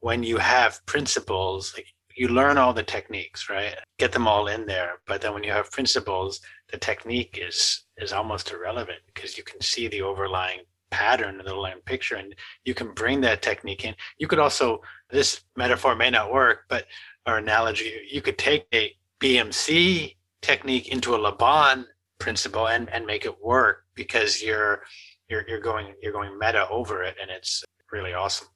[0.01, 1.79] when you have principles,
[2.17, 3.75] you learn all the techniques, right?
[3.99, 4.93] Get them all in there.
[5.07, 6.41] But then when you have principles,
[6.73, 7.59] the technique is
[8.05, 12.75] is almost irrelevant because you can see the overlying pattern, the overlying picture, and you
[12.75, 13.95] can bring that technique in.
[14.19, 16.87] You could also this metaphor may not work, but
[17.27, 21.87] our analogy, you could take a BMC technique into a Laban
[22.19, 24.83] principle and and make it work because you're
[25.29, 28.49] you're you're going you're going meta over it, and it's really awesome.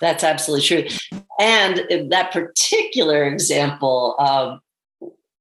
[0.00, 1.20] That's absolutely true.
[1.38, 4.60] And that particular example um,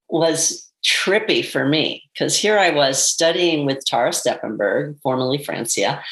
[0.09, 6.03] was trippy for me because here I was studying with Tara Steppenberg, formerly Francia,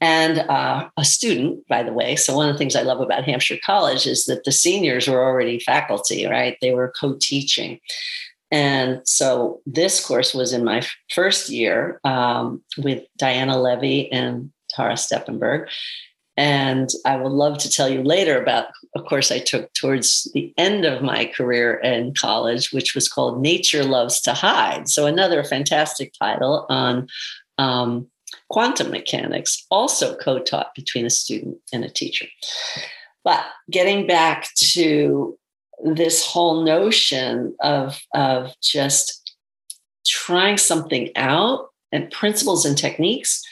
[0.00, 2.16] and uh, a student, by the way.
[2.16, 5.22] So, one of the things I love about Hampshire College is that the seniors were
[5.22, 6.56] already faculty, right?
[6.60, 7.80] They were co teaching.
[8.50, 14.96] And so, this course was in my first year um, with Diana Levy and Tara
[14.96, 15.68] Steppenberg.
[16.36, 20.54] And I would love to tell you later about a course I took towards the
[20.56, 24.88] end of my career in college, which was called Nature Loves to Hide.
[24.88, 27.08] So, another fantastic title on
[27.58, 28.08] um,
[28.48, 32.26] quantum mechanics, also co taught between a student and a teacher.
[33.24, 35.38] But getting back to
[35.84, 39.34] this whole notion of, of just
[40.06, 43.42] trying something out and principles and techniques.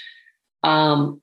[0.62, 1.22] Um,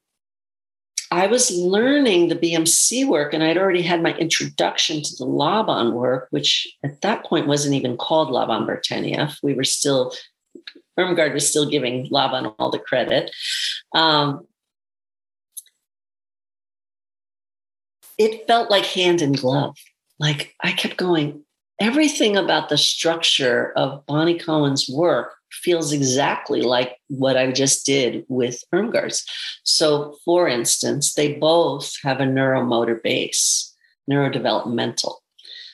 [1.11, 5.93] I was learning the BMC work, and I'd already had my introduction to the Laban
[5.93, 9.37] work, which at that point wasn't even called Laban Bartenieff.
[9.43, 10.11] We were still,
[10.99, 13.29] Irmgard was still giving Laban all the credit.
[13.93, 14.47] Um,
[18.17, 19.77] it felt like hand in glove.
[20.19, 21.43] Like I kept going,
[21.79, 28.25] everything about the structure of Bonnie Cohen's work feels exactly like what I just did
[28.27, 29.23] with Irmgard's.
[29.63, 33.75] So, for instance, they both have a neuromotor base,
[34.09, 35.15] neurodevelopmental.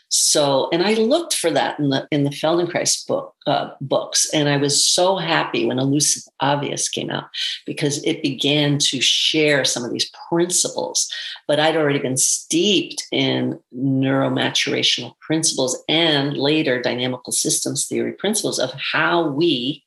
[0.10, 4.50] So, and I looked for that in the in the Feldenkrais book uh, books, and
[4.50, 7.26] I was so happy when Elusive Obvious came out
[7.65, 11.12] because it began to share some of these principles.
[11.48, 18.72] But I'd already been steeped in neuromaturational principles and later dynamical systems theory principles of
[18.74, 19.84] how we,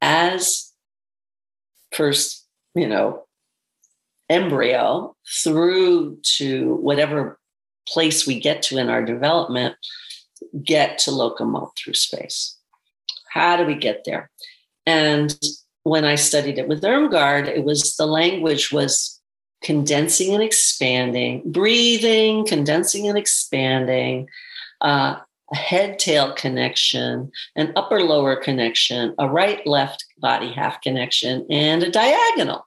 [0.00, 0.72] as
[1.92, 3.22] first, you know,
[4.28, 7.38] embryo through to whatever
[7.88, 9.76] place we get to in our development
[10.64, 12.56] get to locomote through space.
[13.30, 14.30] How do we get there?
[14.86, 15.38] And
[15.84, 19.20] when I studied it with Irmgard, it was the language was
[19.62, 24.28] condensing and expanding, breathing, condensing and expanding,
[24.80, 25.16] uh,
[25.52, 31.82] a head tail connection, an upper lower connection, a right left body half connection, and
[31.82, 32.66] a diagonal.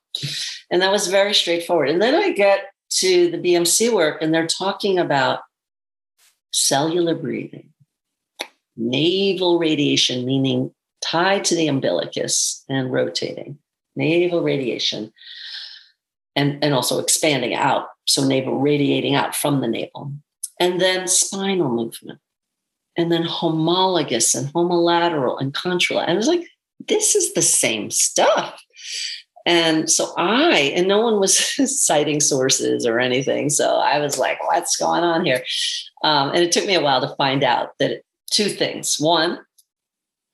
[0.70, 1.90] And that was very straightforward.
[1.90, 2.68] And then I get
[3.00, 5.40] to the BMC work, and they're talking about
[6.52, 7.74] cellular breathing,
[8.78, 13.58] navel radiation, meaning tied to the umbilicus and rotating,
[13.96, 15.12] navel radiation,
[16.36, 17.88] and, and also expanding out.
[18.08, 20.14] So, navel radiating out from the navel.
[20.60, 22.20] And then spinal movement,
[22.98, 26.08] and then homologous and homolateral and contralateral.
[26.08, 26.48] I was like,
[26.88, 28.62] this is the same stuff.
[29.46, 31.38] And so I, and no one was
[31.84, 33.50] citing sources or anything.
[33.50, 35.44] So I was like, what's going on here?
[36.04, 39.00] Um, and it took me a while to find out that two things.
[39.00, 39.40] One,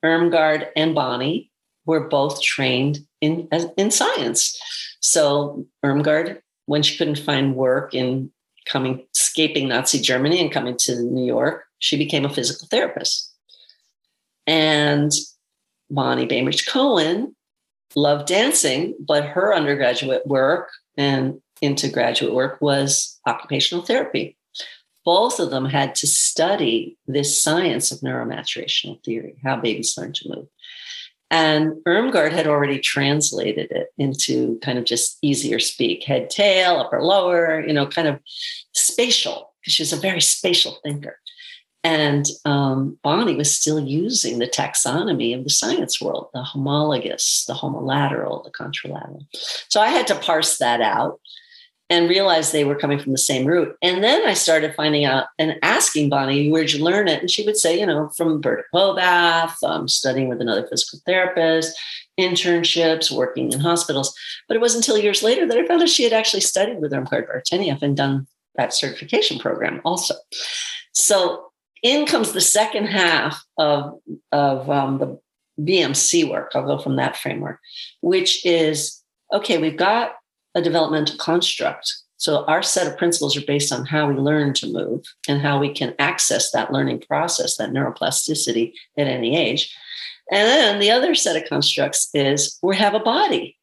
[0.04, 1.52] Irmgard and Bonnie
[1.86, 4.58] were both trained in, in science.
[5.02, 8.32] So Irmgard, when she couldn't find work in
[8.66, 13.34] coming, escaping Nazi Germany and coming to New York, she became a physical therapist.
[14.48, 15.12] And
[15.90, 17.36] Bonnie Bainbridge Cohen
[17.96, 24.38] loved dancing, but her undergraduate work and into graduate work was occupational therapy.
[25.04, 30.30] Both of them had to study this science of neuromaturational theory, how babies learn to
[30.30, 30.48] move.
[31.32, 37.02] And Irmgard had already translated it into kind of just easier speak, head, tail, upper,
[37.02, 38.20] lower, you know, kind of
[38.74, 41.18] spatial, because she's a very spatial thinker.
[41.84, 47.54] And um, Bonnie was still using the taxonomy of the science world, the homologous, the
[47.54, 49.26] homolateral, the contralateral.
[49.70, 51.20] So I had to parse that out
[51.90, 53.76] and realize they were coming from the same root.
[53.82, 57.20] And then I started finding out and asking Bonnie, where'd you learn it?
[57.20, 61.78] And she would say, you know, from Berta Bobath, um, studying with another physical therapist,
[62.18, 64.16] internships, working in hospitals.
[64.48, 66.94] But it wasn't until years later that I found out she had actually studied with
[66.94, 70.16] Irmgard Bartenieff and done that certification program also.
[70.94, 71.51] So
[71.82, 74.00] in comes the second half of,
[74.32, 75.20] of um, the
[75.60, 76.52] BMC work.
[76.54, 77.60] I'll go from that framework,
[78.02, 79.02] which is
[79.34, 80.14] okay, we've got
[80.56, 81.94] a developmental construct.
[82.18, 85.60] So our set of principles are based on how we learn to move and how
[85.60, 89.76] we can access that learning process, that neuroplasticity at any age.
[90.32, 93.58] And then the other set of constructs is we have a body,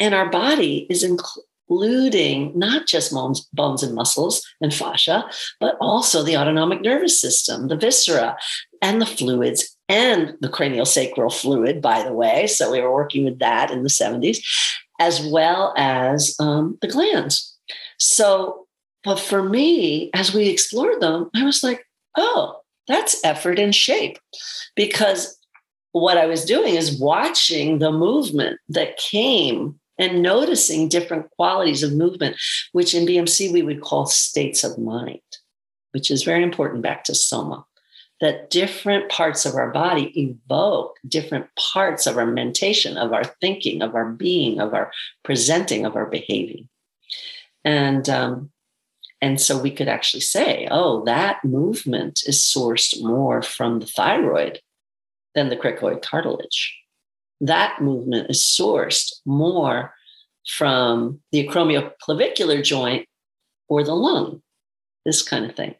[0.00, 5.24] and our body is included including not just bones, bones and muscles and fascia,
[5.60, 8.36] but also the autonomic nervous system, the viscera,
[8.82, 12.46] and the fluids, and the cranial sacral fluid, by the way.
[12.46, 14.38] So we were working with that in the 70s,
[15.00, 17.56] as well as um, the glands.
[17.98, 18.66] So,
[19.04, 21.84] but for me, as we explored them, I was like,
[22.16, 24.18] oh, that's effort and shape.
[24.76, 25.36] Because
[25.92, 31.92] what I was doing is watching the movement that came and noticing different qualities of
[31.92, 32.36] movement,
[32.72, 35.20] which in BMC we would call states of mind,
[35.92, 37.64] which is very important back to Soma.
[38.20, 43.80] That different parts of our body evoke different parts of our mentation, of our thinking,
[43.80, 44.90] of our being, of our
[45.22, 46.68] presenting, of our behaving.
[47.64, 48.50] And um,
[49.20, 54.60] and so we could actually say, oh, that movement is sourced more from the thyroid
[55.34, 56.76] than the cricoid cartilage
[57.40, 59.94] that movement is sourced more
[60.48, 63.06] from the acromioclavicular joint
[63.68, 64.42] or the lung,
[65.04, 65.74] this kind of thing.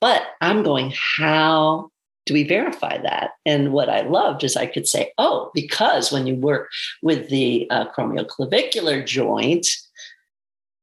[0.00, 1.90] But I'm going, how
[2.26, 3.30] do we verify that?
[3.46, 6.68] And what I loved is I could say, oh, because when you work
[7.02, 9.66] with the uh, acromioclavicular joint,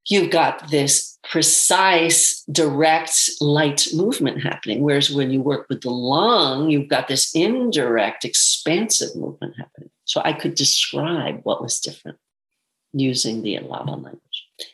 [0.07, 4.81] you've got this precise, direct light movement happening.
[4.81, 9.89] Whereas when you work with the lung, you've got this indirect, expansive movement happening.
[10.05, 12.17] So I could describe what was different
[12.93, 14.21] using the Laban language.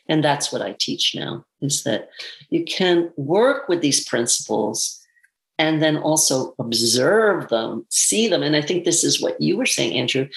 [0.08, 2.08] And that's what I teach now is that
[2.50, 5.00] you can work with these principles
[5.58, 8.42] and then also observe them, see them.
[8.42, 10.28] And I think this is what you were saying, Andrew,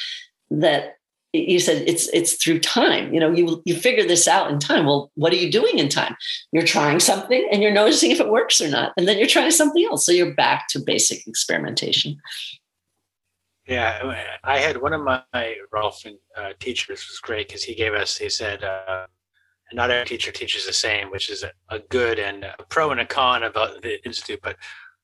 [0.51, 0.97] that
[1.33, 3.13] you said it's it's through time.
[3.13, 4.85] You know you you figure this out in time.
[4.85, 6.15] Well what are you doing in time?
[6.51, 8.93] You're trying something and you're noticing if it works or not.
[8.97, 10.05] And then you're trying something else.
[10.05, 12.17] So you're back to basic experimentation
[13.67, 16.03] yeah i had one of my rolf
[16.37, 19.05] uh, teachers was great because he gave us he said uh,
[19.73, 23.05] not every teacher teaches the same which is a, good and a pro and a
[23.05, 24.55] con about the institute but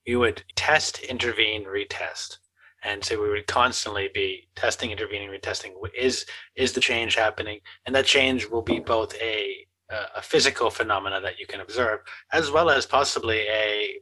[0.05, 2.37] you would test intervene retest.
[2.83, 5.71] And so we would constantly be testing intervening retesting.
[5.97, 7.59] Is is the change happening?
[7.85, 9.65] And that change will be both a
[10.15, 11.99] a physical phenomena that you can observe
[12.31, 13.99] as well as possibly a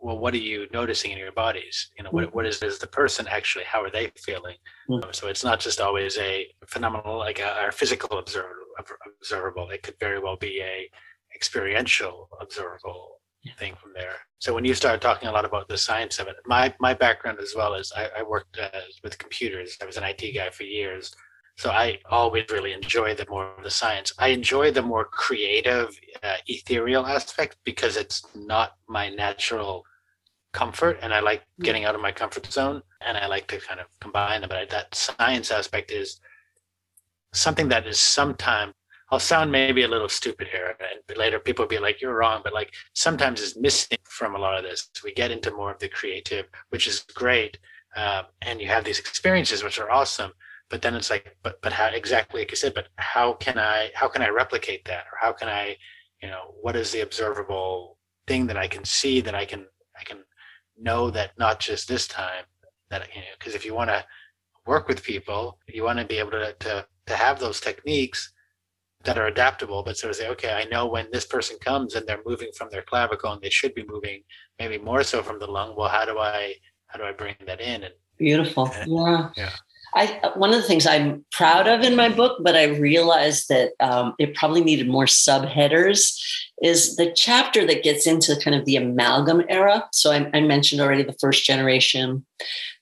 [0.00, 2.86] well what are you noticing in your bodies you know what, what is, is the
[2.86, 4.56] person actually how are they feeling
[4.88, 5.10] mm-hmm.
[5.12, 8.56] so it's not just always a phenomenal like a, a physical observer,
[9.20, 10.90] observable it could very well be a
[11.34, 13.20] experiential observable
[13.58, 14.16] thing from there.
[14.38, 17.38] So when you started talking a lot about the science of it, my my background
[17.40, 19.76] as well is I, I worked uh, with computers.
[19.82, 21.14] I was an IT guy for years,
[21.56, 24.12] so I always really enjoy the more of the science.
[24.18, 29.84] I enjoy the more creative, uh, ethereal aspect because it's not my natural
[30.52, 33.80] comfort, and I like getting out of my comfort zone, and I like to kind
[33.80, 34.48] of combine them.
[34.48, 36.20] But I, that science aspect is
[37.32, 38.74] something that is sometimes
[39.12, 42.42] I'll sound maybe a little stupid here, and later people will be like, "You're wrong,"
[42.44, 44.88] but like sometimes it's missing from a lot of this.
[45.04, 47.58] We get into more of the creative, which is great,
[47.96, 50.32] um, and you have these experiences which are awesome.
[50.68, 52.74] But then it's like, but but how exactly like you said?
[52.74, 55.76] But how can I how can I replicate that, or how can I,
[56.22, 57.98] you know, what is the observable
[58.28, 59.66] thing that I can see that I can
[59.98, 60.18] I can
[60.80, 62.44] know that not just this time
[62.90, 64.04] that you know because if you want to
[64.66, 68.32] work with people, you want to be able to to to have those techniques
[69.04, 72.06] that are adaptable, but sort of say, okay, I know when this person comes and
[72.06, 74.22] they're moving from their clavicle and they should be moving
[74.58, 75.74] maybe more so from the lung.
[75.76, 76.54] Well, how do I
[76.88, 77.84] how do I bring that in?
[77.84, 79.50] And beautiful, and, yeah, yeah.
[79.94, 83.72] I one of the things I'm proud of in my book, but I realized that
[83.80, 86.16] um, it probably needed more subheaders.
[86.62, 89.88] Is the chapter that gets into kind of the amalgam era?
[89.92, 92.24] So I, I mentioned already the first generation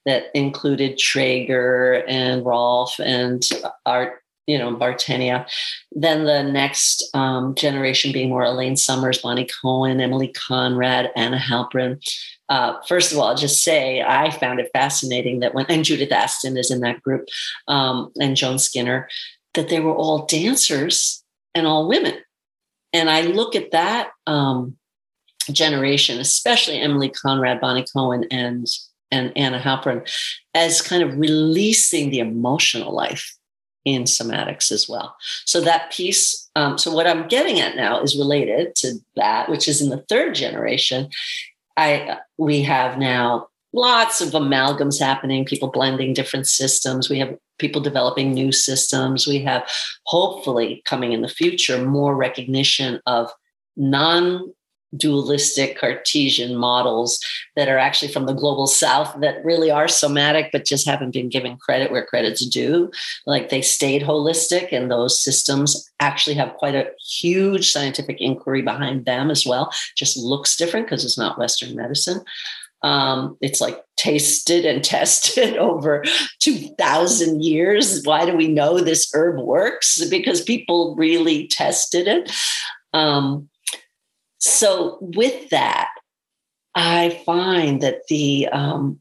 [0.04, 3.42] that included Trager and Rolf and
[3.86, 5.46] Art you know, Bartenieff.
[5.92, 12.02] Then the next um, generation being more Elaine Summers, Bonnie Cohen, Emilie Conrad, Anna Halprin.
[12.48, 16.10] Uh, first of all, I'll just say I found it fascinating that when, and Judith
[16.10, 17.28] Aston is in that group,
[17.68, 19.06] um, and Joan Skinner,
[19.52, 21.22] that they were all dancers
[21.54, 22.14] and all women.
[22.94, 24.78] And I look at that um,
[25.52, 28.66] generation, especially Emilie Conrad, Bonnie Cohen, and
[29.10, 30.08] and Anna Halprin,
[30.54, 33.37] as kind of releasing the emotional life
[33.84, 35.16] in somatics as well.
[35.44, 39.68] So that piece, um, so what I'm getting at now is related to that, which
[39.68, 41.08] is in the third generation.
[41.76, 47.08] I we have now lots of amalgams happening, people blending different systems.
[47.08, 49.26] We have people developing new systems.
[49.26, 49.68] We have
[50.04, 53.30] hopefully coming in the future more recognition of
[53.76, 54.52] non
[54.96, 57.20] dualistic Cartesian models
[57.56, 61.28] that are actually from the global south that really are somatic, but just haven't been
[61.28, 62.90] given credit where credit's due.
[63.26, 69.04] Like they stayed holistic, and those systems actually have quite a huge scientific inquiry behind
[69.04, 69.72] them as well.
[69.96, 72.22] Just looks different because it's not Western medicine.
[72.82, 76.04] Um, it's like tasted and tested over
[76.40, 78.02] 2000 years.
[78.04, 80.04] Why do we know this herb works?
[80.08, 82.32] Because people really tested it.
[82.94, 83.48] Um,
[84.38, 85.88] so with that,
[86.74, 89.00] I find that the um,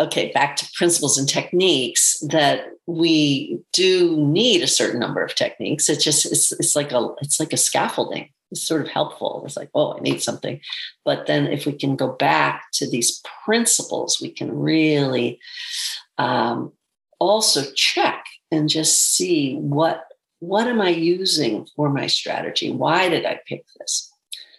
[0.00, 5.88] okay back to principles and techniques that we do need a certain number of techniques.
[5.88, 8.30] It's just it's, it's like a it's like a scaffolding.
[8.50, 9.42] It's sort of helpful.
[9.44, 10.60] It's like oh i need something.
[11.04, 15.40] But then if we can go back to these principles we can really
[16.18, 16.72] um,
[17.18, 20.04] also check and just see what
[20.40, 22.70] what am I using for my strategy?
[22.70, 24.12] Why did I pick this?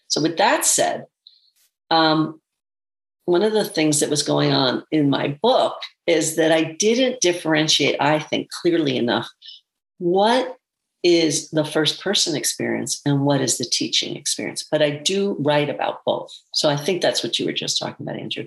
[0.07, 1.05] So, with that said,
[1.91, 2.41] um,
[3.25, 5.75] one of the things that was going on in my book
[6.05, 9.29] is that I didn't differentiate, I think, clearly enough
[9.97, 10.55] what
[11.03, 14.65] is the first person experience and what is the teaching experience.
[14.69, 16.33] But I do write about both.
[16.53, 18.45] So I think that's what you were just talking about, Andrew.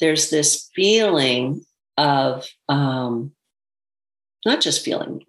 [0.00, 1.64] There's this feeling
[1.96, 3.32] of um,
[4.44, 5.22] not just feeling,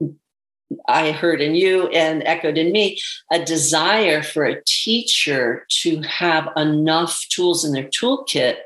[0.87, 2.99] I heard in you and echoed in me
[3.31, 8.57] a desire for a teacher to have enough tools in their toolkit,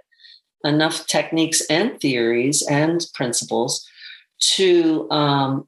[0.64, 3.88] enough techniques and theories and principles
[4.56, 5.68] to um,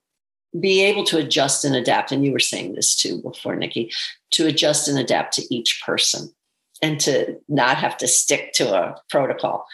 [0.59, 2.11] be able to adjust and adapt.
[2.11, 3.91] And you were saying this too before, Nikki,
[4.31, 6.33] to adjust and adapt to each person.
[6.81, 9.65] and to not have to stick to a protocol,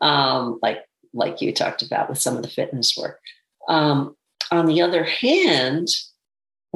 [0.00, 3.20] um, like like you talked about with some of the fitness work.
[3.68, 4.16] Um,
[4.50, 5.88] on the other hand,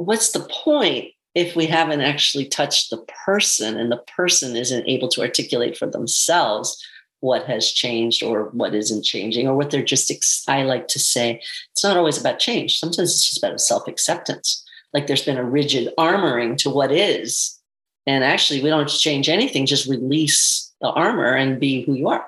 [0.05, 5.07] what's the point if we haven't actually touched the person and the person isn't able
[5.09, 6.81] to articulate for themselves
[7.21, 10.99] what has changed or what isn't changing or what they're just ex- i like to
[10.99, 11.41] say
[11.71, 12.79] it's not always about change.
[12.79, 14.63] Sometimes it's just about self-acceptance.
[14.93, 17.59] Like there's been a rigid armoring to what is.
[18.05, 22.27] And actually we don't change anything just release the armor and be who you are.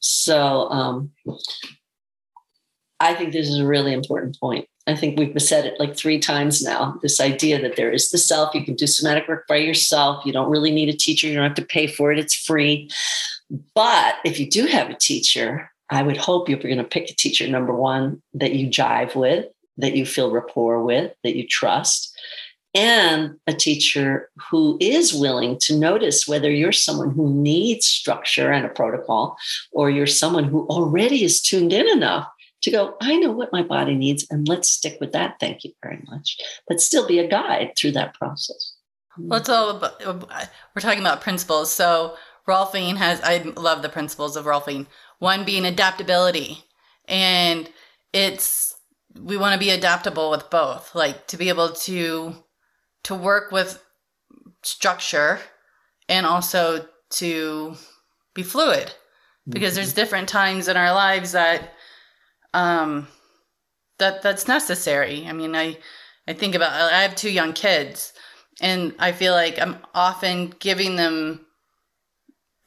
[0.00, 1.10] So um,
[3.02, 6.18] i think this is a really important point I think we've said it like three
[6.18, 8.54] times now this idea that there is the self.
[8.54, 10.26] You can do somatic work by yourself.
[10.26, 11.28] You don't really need a teacher.
[11.28, 12.18] You don't have to pay for it.
[12.18, 12.90] It's free.
[13.74, 17.10] But if you do have a teacher, I would hope if you're going to pick
[17.10, 21.46] a teacher, number one, that you jive with, that you feel rapport with, that you
[21.46, 22.12] trust,
[22.74, 28.64] and a teacher who is willing to notice whether you're someone who needs structure and
[28.64, 29.36] a protocol,
[29.72, 32.26] or you're someone who already is tuned in enough
[32.62, 35.36] to go, I know what my body needs, and let's stick with that.
[35.40, 36.36] Thank you very much.
[36.68, 38.74] But still be a guide through that process.
[39.18, 41.72] Well, it's all about, we're talking about principles.
[41.72, 42.16] So
[42.48, 44.86] Rolfing has, I love the principles of Rolfing.
[45.18, 46.64] One being adaptability.
[47.06, 47.68] And
[48.12, 48.74] it's,
[49.20, 52.34] we want to be adaptable with both, like to be able to,
[53.04, 53.82] to work with
[54.62, 55.40] structure
[56.08, 57.74] and also to
[58.34, 58.92] be fluid
[59.48, 59.76] because mm-hmm.
[59.76, 61.74] there's different times in our lives that
[62.54, 63.08] um,
[63.98, 65.26] that that's necessary.
[65.26, 65.78] I mean, I
[66.26, 68.12] I think about I have two young kids,
[68.60, 71.46] and I feel like I'm often giving them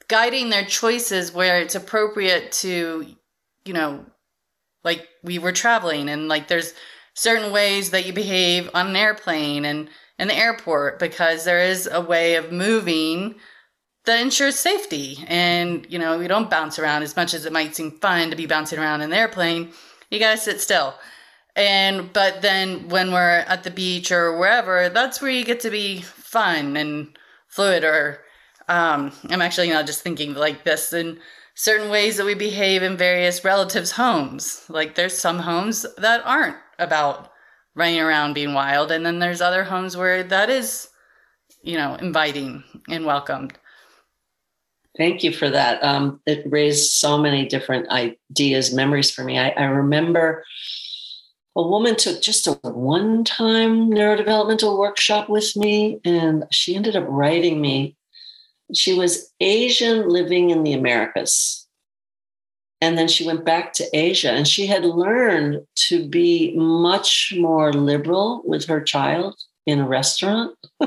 [0.08, 3.06] guiding their choices where it's appropriate to,
[3.64, 4.04] you know,
[4.84, 6.74] like we were traveling and like there's
[7.14, 11.88] certain ways that you behave on an airplane and in the airport because there is
[11.90, 13.34] a way of moving
[14.06, 15.24] that ensures safety.
[15.26, 18.36] And, you know, we don't bounce around as much as it might seem fun to
[18.36, 19.72] be bouncing around in the airplane.
[20.10, 20.94] You gotta sit still.
[21.54, 25.70] And, but then when we're at the beach or wherever, that's where you get to
[25.70, 27.82] be fun and fluid.
[27.82, 28.20] Or,
[28.68, 31.18] um, I'm actually, you know, just thinking like this in
[31.54, 34.64] certain ways that we behave in various relatives' homes.
[34.68, 37.32] Like there's some homes that aren't about
[37.74, 38.92] running around being wild.
[38.92, 40.88] And then there's other homes where that is,
[41.62, 43.58] you know, inviting and welcomed.
[44.96, 45.82] Thank you for that.
[45.82, 49.38] Um, it raised so many different ideas, memories for me.
[49.38, 50.44] I, I remember
[51.56, 57.06] a woman took just a one time neurodevelopmental workshop with me, and she ended up
[57.08, 57.96] writing me.
[58.74, 61.66] She was Asian living in the Americas.
[62.82, 67.72] And then she went back to Asia, and she had learned to be much more
[67.72, 69.34] liberal with her child
[69.66, 70.54] in a restaurant.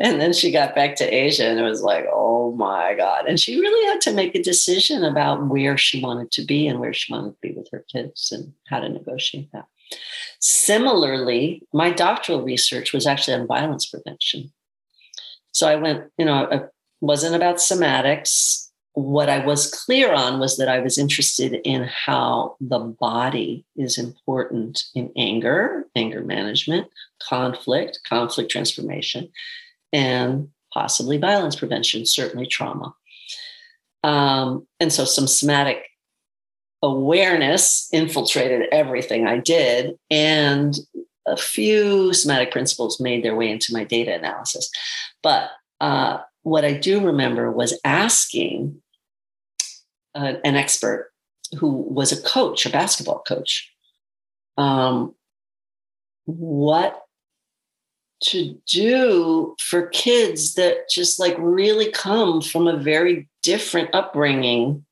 [0.00, 3.26] and then she got back to Asia and it was like, oh my God.
[3.26, 6.80] And she really had to make a decision about where she wanted to be and
[6.80, 9.66] where she wanted to be with her kids and how to negotiate that.
[10.40, 14.52] Similarly, my doctoral research was actually on violence prevention.
[15.52, 16.70] So I went, you know, it
[17.00, 18.68] wasn't about somatics.
[18.94, 23.98] What I was clear on was that I was interested in how the body is
[23.98, 26.88] important in anger, anger management,
[27.22, 29.30] conflict, conflict transformation,
[29.94, 32.92] and possibly violence prevention, certainly trauma.
[34.02, 35.86] Um, and so some somatic
[36.82, 40.76] awareness infiltrated everything I did, and
[41.26, 44.68] a few somatic principles made their way into my data analysis.
[45.22, 45.48] But
[45.80, 48.82] uh, what I do remember was asking
[50.14, 51.12] uh, an expert
[51.58, 53.72] who was a coach, a basketball coach,
[54.58, 55.14] um,
[56.26, 57.03] what
[58.24, 64.84] to do for kids that just like really come from a very different upbringing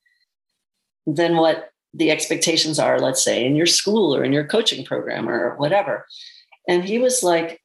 [1.06, 5.28] than what the expectations are, let's say, in your school or in your coaching program
[5.28, 6.06] or whatever.
[6.68, 7.60] And he was like,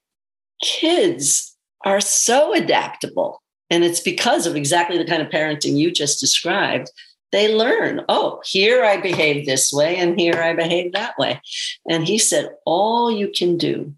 [0.62, 1.56] kids
[1.86, 3.42] are so adaptable.
[3.70, 6.90] And it's because of exactly the kind of parenting you just described.
[7.32, 11.42] They learn, oh, here I behave this way and here I behave that way.
[11.90, 13.94] And he said, all you can do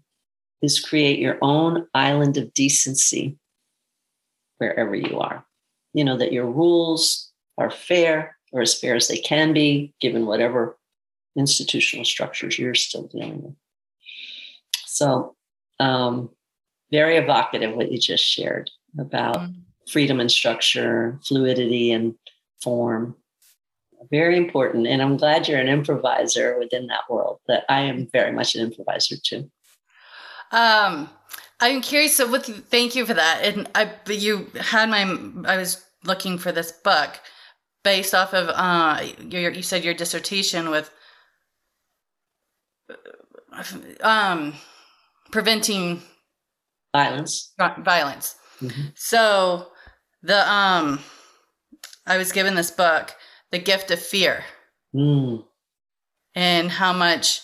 [0.62, 3.38] is create your own island of decency
[4.58, 5.44] wherever you are.
[5.94, 10.26] You know, that your rules are fair or as fair as they can be, given
[10.26, 10.76] whatever
[11.36, 13.54] institutional structures you're still dealing with.
[14.86, 15.36] So,
[15.78, 16.30] um,
[16.90, 19.60] very evocative what you just shared about mm-hmm.
[19.90, 22.14] freedom and structure, fluidity and
[22.62, 23.16] form.
[24.10, 24.86] Very important.
[24.86, 28.62] And I'm glad you're an improviser within that world, that I am very much an
[28.62, 29.50] improviser too.
[30.50, 31.10] Um,
[31.60, 32.16] I'm curious.
[32.16, 33.40] So, with thank you for that.
[33.44, 35.02] And I, you had my.
[35.46, 37.20] I was looking for this book
[37.84, 39.50] based off of uh, your.
[39.52, 40.90] You said your dissertation with
[44.00, 44.54] um,
[45.30, 46.02] preventing
[46.92, 47.52] violence.
[47.58, 48.36] Violence.
[48.60, 48.88] Mm-hmm.
[48.94, 49.68] So
[50.22, 51.00] the um,
[52.06, 53.14] I was given this book,
[53.50, 54.44] The Gift of Fear,
[54.94, 55.44] mm.
[56.34, 57.40] and how much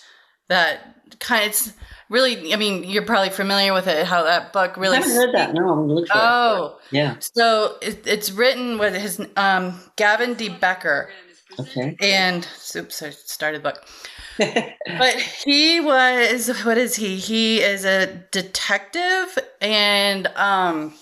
[0.48, 1.74] that kind of
[2.09, 5.34] really i mean you're probably familiar with it how that book really i haven't heard
[5.34, 5.54] that.
[5.54, 6.96] No i'm looking oh it.
[6.96, 7.16] yeah.
[7.20, 11.11] So it, it's written with his um gavin de becker.
[11.59, 11.96] Okay.
[12.00, 13.84] And oops i started the book.
[14.98, 17.16] But he was what is he?
[17.16, 20.94] He is a detective and um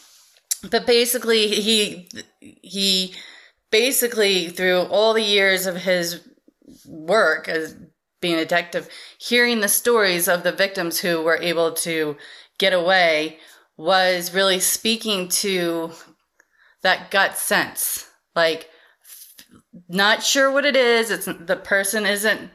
[0.70, 2.08] but basically he
[2.62, 3.14] he
[3.70, 6.20] basically through all the years of his
[6.86, 7.76] work as
[8.24, 12.16] being a detective, hearing the stories of the victims who were able to
[12.56, 13.38] get away
[13.76, 15.90] was really speaking to
[16.80, 18.08] that gut sense.
[18.34, 18.70] Like,
[19.90, 21.10] not sure what it is.
[21.10, 22.50] It's the person isn't,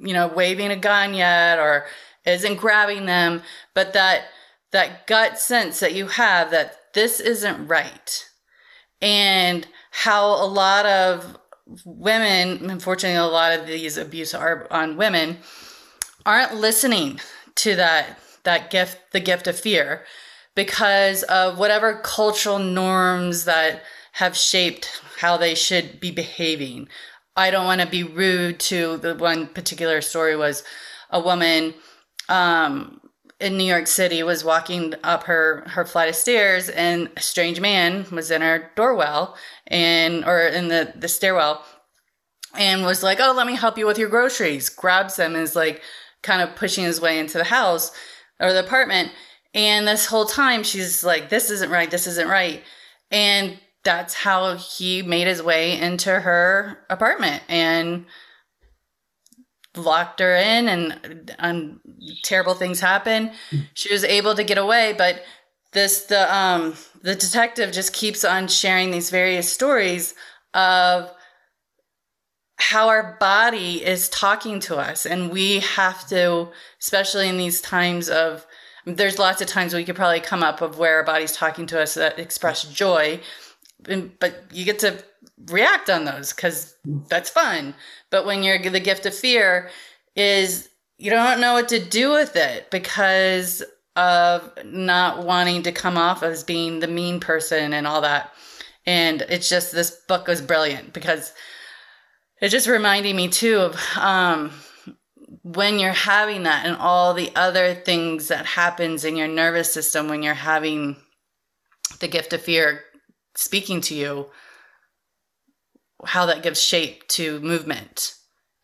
[0.00, 1.86] you know, waving a gun yet or
[2.26, 3.42] isn't grabbing them,
[3.74, 4.24] but that
[4.72, 8.28] that gut sense that you have that this isn't right.
[9.00, 11.38] And how a lot of
[11.84, 15.38] women, unfortunately, a lot of these abuse are on women,
[16.24, 17.20] aren't listening
[17.56, 20.04] to that that gift, the gift of fear,
[20.54, 26.88] because of whatever cultural norms that have shaped how they should be behaving.
[27.36, 30.64] I don't want to be rude to the one particular story was
[31.10, 31.74] a woman
[32.28, 33.00] um,
[33.42, 37.60] in New York City was walking up her her flight of stairs and a strange
[37.60, 39.36] man was in her doorwell
[39.72, 41.64] and or in the the stairwell
[42.56, 45.56] and was like, "Oh, let me help you with your groceries." Grabs them and is
[45.56, 45.82] like
[46.22, 47.90] kind of pushing his way into the house
[48.38, 49.10] or the apartment.
[49.54, 51.90] And this whole time she's like, "This isn't right.
[51.90, 52.62] This isn't right."
[53.10, 58.06] And that's how he made his way into her apartment and
[59.74, 61.80] locked her in and, and
[62.22, 63.32] terrible things happen.
[63.74, 65.22] She was able to get away, but
[65.72, 70.14] this the um the detective just keeps on sharing these various stories
[70.54, 71.10] of
[72.58, 75.04] how our body is talking to us.
[75.04, 76.48] And we have to
[76.80, 78.46] especially in these times of
[78.84, 81.80] there's lots of times we could probably come up of where our body's talking to
[81.80, 83.20] us that express joy
[84.20, 85.02] but you get to
[85.46, 86.74] react on those because
[87.08, 87.74] that's fun.
[88.10, 89.70] But when you're the gift of fear
[90.14, 90.68] is
[90.98, 93.62] you don't know what to do with it because
[93.96, 98.32] of not wanting to come off as being the mean person and all that.
[98.86, 101.32] And it's just this book was brilliant because
[102.40, 104.50] it's just reminding me too of um,
[105.42, 110.08] when you're having that and all the other things that happens in your nervous system
[110.08, 110.96] when you're having
[112.00, 112.82] the gift of fear
[113.36, 114.26] speaking to you
[116.04, 118.14] how that gives shape to movement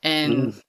[0.02, 0.62] and mm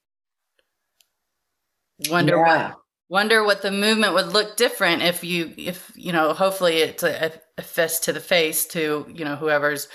[2.08, 2.68] wonder yeah.
[2.68, 2.79] what
[3.10, 7.32] wonder what the movement would look different if you if you know hopefully it's a,
[7.58, 9.88] a fist to the face to you know whoever's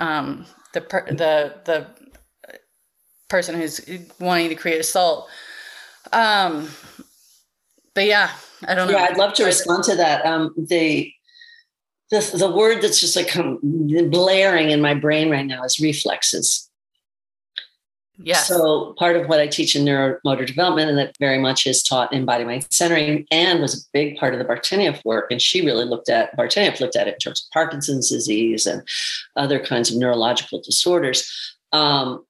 [0.00, 1.86] um the per, the the
[3.28, 3.80] person who's
[4.18, 5.28] wanting to create assault.
[6.12, 6.68] Um
[7.94, 8.30] but yeah
[8.66, 8.96] i don't know.
[8.96, 10.24] Yeah i'd love to respond to that.
[10.24, 11.12] Um the
[12.10, 13.34] the, the word that's just like
[14.10, 16.70] blaring in my brain right now is reflexes
[18.18, 18.36] yeah.
[18.36, 22.12] So part of what I teach in neuromotor development, and that very much is taught
[22.12, 25.30] in body mind centering, and was a big part of the Bartenieff work.
[25.30, 28.82] And she really looked at Bartenieff looked at it in terms of Parkinson's disease and
[29.36, 31.30] other kinds of neurological disorders.
[31.72, 32.24] Um,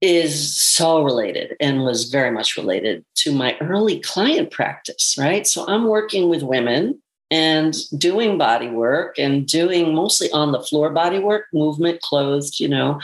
[0.00, 5.44] is so related and was very much related to my early client practice, right?
[5.44, 10.90] So I'm working with women and doing body work and doing mostly on the floor
[10.90, 13.00] body work, movement, clothed, you know,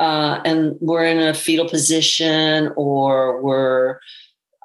[0.00, 3.98] uh, and we're in a fetal position or we're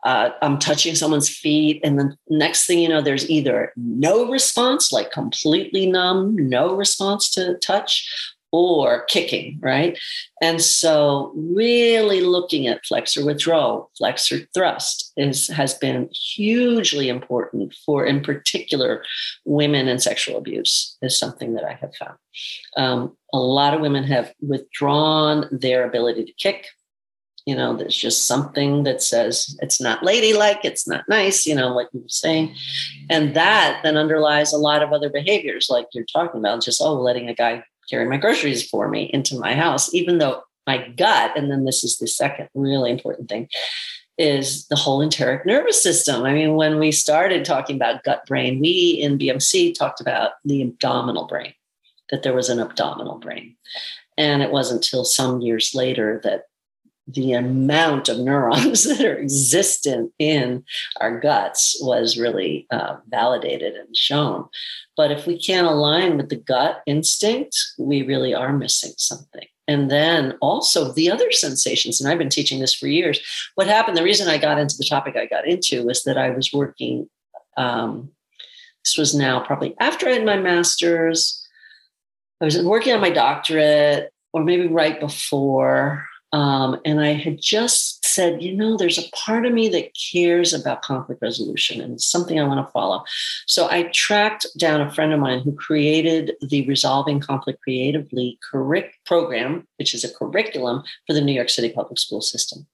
[0.04, 4.94] uh, I'm touching someone's feet, and the next thing you know, there's either no response,
[4.94, 8.08] like completely numb, no response to touch,
[8.52, 9.98] or kicking, right?
[10.42, 18.06] And so really looking at flexor withdrawal, flexor thrust is has been hugely important for
[18.06, 19.04] in particular
[19.46, 22.18] women and sexual abuse is something that I have found.
[22.78, 26.68] Um, a lot of women have withdrawn their ability to kick.
[27.46, 31.74] You know, there's just something that says it's not ladylike, it's not nice, you know,
[31.74, 32.56] like you were saying.
[33.10, 36.94] And that then underlies a lot of other behaviors, like you're talking about, just, oh,
[36.94, 41.32] letting a guy carry my groceries for me into my house, even though my gut,
[41.36, 43.50] and then this is the second really important thing,
[44.18, 46.24] is the whole enteric nervous system.
[46.24, 50.62] I mean, when we started talking about gut brain, we in BMC talked about the
[50.62, 51.54] abdominal brain,
[52.12, 53.56] that there was an abdominal brain.
[54.18, 56.44] And it wasn't until some years later that
[57.14, 60.64] the amount of neurons that are existent in
[61.00, 64.48] our guts was really uh, validated and shown.
[64.96, 69.48] But if we can't align with the gut instinct, we really are missing something.
[69.68, 73.20] And then also the other sensations, and I've been teaching this for years.
[73.56, 76.32] What happened, the reason I got into the topic I got into was that I
[76.32, 77.08] was working,
[77.56, 78.12] um,
[78.84, 81.46] this was now probably after I had my master's.
[82.42, 86.09] I was working on my doctorate, or maybe right before.
[86.32, 90.54] Um, and I had just said, you know, there's a part of me that cares
[90.54, 93.04] about conflict resolution and it's something I want to follow.
[93.48, 98.94] So I tracked down a friend of mine who created the Resolving Conflict Creatively curric-
[99.06, 102.68] program, which is a curriculum for the New York City public school system.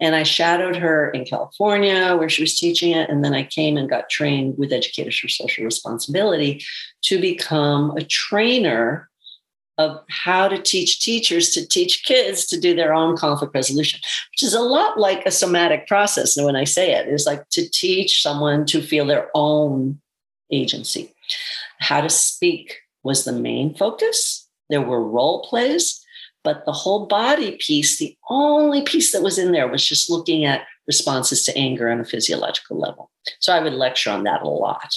[0.00, 3.10] And I shadowed her in California where she was teaching it.
[3.10, 6.64] And then I came and got trained with Educators for Social Responsibility
[7.02, 9.10] to become a trainer
[9.82, 14.00] of how to teach teachers to teach kids to do their own conflict resolution,
[14.32, 16.36] which is a lot like a somatic process.
[16.36, 20.00] And when I say it, it's like to teach someone to feel their own
[20.50, 21.12] agency.
[21.80, 24.48] How to speak was the main focus.
[24.70, 26.04] There were role plays,
[26.44, 30.44] but the whole body piece, the only piece that was in there was just looking
[30.44, 33.10] at responses to anger on a physiological level.
[33.40, 34.94] So I would lecture on that a lot,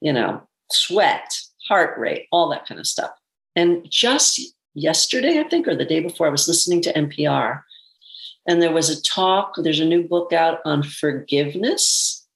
[0.00, 1.32] you know, sweat,
[1.68, 3.12] heart rate, all that kind of stuff.
[3.54, 4.40] And just
[4.74, 7.62] yesterday, I think, or the day before, I was listening to NPR,
[8.46, 9.54] and there was a talk.
[9.56, 12.26] There's a new book out on forgiveness,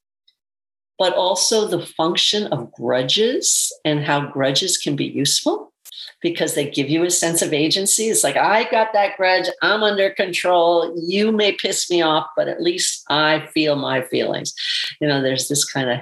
[0.98, 5.72] but also the function of grudges and how grudges can be useful
[6.22, 8.08] because they give you a sense of agency.
[8.08, 9.48] It's like, I got that grudge.
[9.62, 10.94] I'm under control.
[10.96, 14.54] You may piss me off, but at least I feel my feelings.
[15.00, 16.00] You know, there's this kind of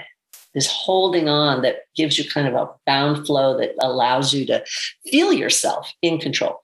[0.54, 4.64] this holding on that gives you kind of a bound flow that allows you to
[5.06, 6.60] feel yourself in control.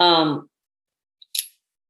[0.00, 0.48] Um,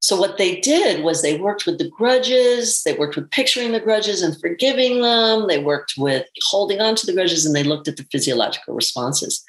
[0.00, 3.78] so what they did was they worked with the grudges, they worked with picturing the
[3.78, 7.86] grudges and forgiving them, they worked with holding on to the grudges, and they looked
[7.86, 9.44] at the physiological responses.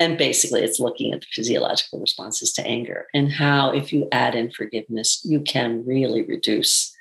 [0.00, 4.34] And basically, it's looking at the physiological responses to anger and how, if you add
[4.34, 6.92] in forgiveness, you can really reduce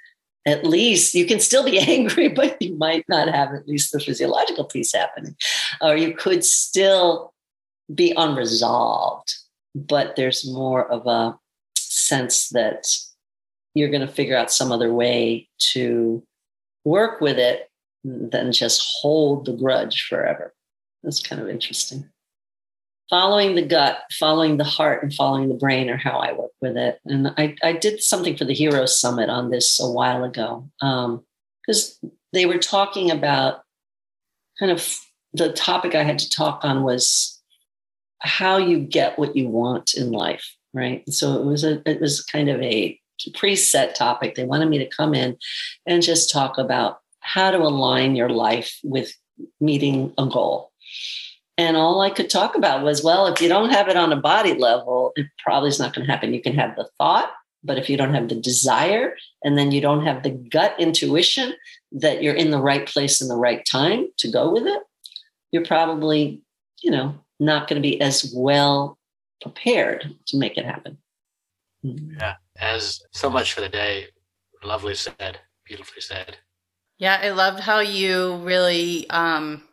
[0.46, 4.00] at least you can still be angry, but you might not have at least the
[4.00, 5.36] physiological piece happening.
[5.82, 7.34] Or you could still
[7.94, 9.34] be unresolved,
[9.76, 11.38] but there's more of a
[11.76, 12.88] sense that
[13.74, 16.24] you're going to figure out some other way to
[16.84, 17.70] work with it
[18.04, 20.54] than just hold the grudge forever.
[21.04, 22.11] That's kind of interesting
[23.12, 26.78] following the gut, following the heart, and following the brain are how I work with
[26.78, 27.00] it.
[27.06, 32.00] And I, I did something for the Heroes Summit on this a while ago because
[32.04, 33.62] um, they were talking about
[34.58, 34.98] kind of
[35.34, 37.40] the topic I had to talk on was
[38.20, 41.04] how you get what you want in life, right?
[41.10, 42.98] so it was a it was kind of a
[43.32, 44.36] preset topic.
[44.36, 45.38] They wanted me to come in
[45.86, 49.14] and just talk about how to align your life with
[49.60, 50.72] meeting a goal
[51.58, 54.16] and all I could talk about was, well, if you don't have it on a
[54.16, 56.34] body level, it probably is not going to happen.
[56.34, 57.32] You can have the thought,
[57.64, 61.54] but if you don't have the desire and then you don't have the gut intuition
[61.92, 64.82] that you're in the right place in the right time to go with it,
[65.52, 66.42] you're probably,
[66.82, 68.98] you know, not going to be as well
[69.42, 70.98] prepared to make it happen.
[71.86, 72.18] Mm-hmm.
[72.20, 72.36] Yeah.
[72.60, 74.08] As so much for the day.
[74.64, 75.40] Lovely said.
[75.66, 76.38] Beautifully said.
[76.98, 79.64] Yeah, I loved how you really um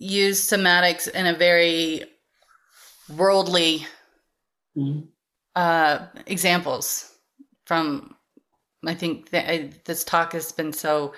[0.00, 2.02] use somatics in a very
[3.16, 3.86] worldly
[4.76, 5.00] mm-hmm.
[5.54, 7.12] uh, examples
[7.66, 8.14] from
[8.86, 11.12] i think that I, this talk has been so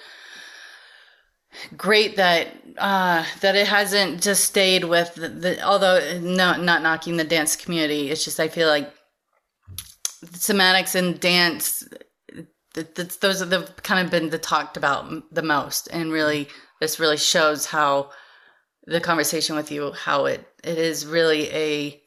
[1.76, 7.16] great that uh, that it hasn't just stayed with the, the although not not knocking
[7.16, 8.92] the dance community it's just i feel like
[10.24, 11.84] somatics and dance
[12.74, 16.48] those are the kind of been the talked about the most and really
[16.80, 18.10] this really shows how
[18.84, 22.02] the conversation with you how it it is really a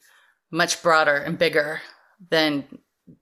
[0.52, 1.82] much broader and bigger
[2.30, 2.66] than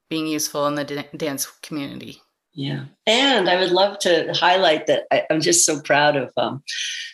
[0.09, 2.21] being useful in the dance community.
[2.53, 2.85] Yeah.
[3.07, 6.63] And I would love to highlight that I, am just so proud of um,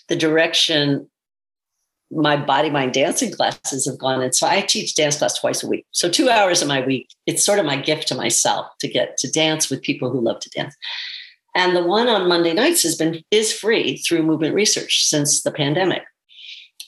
[0.09, 1.09] the direction
[2.11, 4.33] my body mind dancing classes have gone in.
[4.33, 5.85] So I teach dance class twice a week.
[5.91, 9.17] So two hours of my week, it's sort of my gift to myself to get
[9.17, 10.75] to dance with people who love to dance.
[11.55, 15.51] And the one on Monday nights has been is free through movement research since the
[15.51, 16.03] pandemic.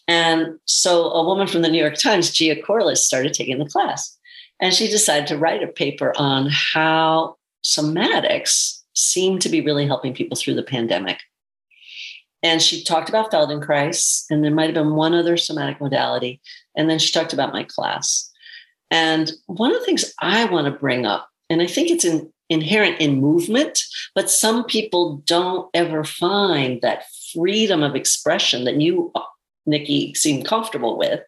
[0.08, 4.18] And so a woman from the New York Times, Gia Kourlas, started taking the class.
[4.60, 10.14] And she decided to write a paper on how somatics seemed to be really helping
[10.14, 11.20] people through the pandemic.
[12.44, 16.42] And she talked about Feldenkrais, and there might have been one other somatic modality.
[16.76, 18.30] And then she talked about my class.
[18.90, 22.32] And one of the things I want to bring up, and I think it's in,
[22.50, 23.84] inherent in movement,
[24.16, 29.12] but some people don't ever find that freedom of expression that you,
[29.66, 31.22] Nikki, seemed comfortable with,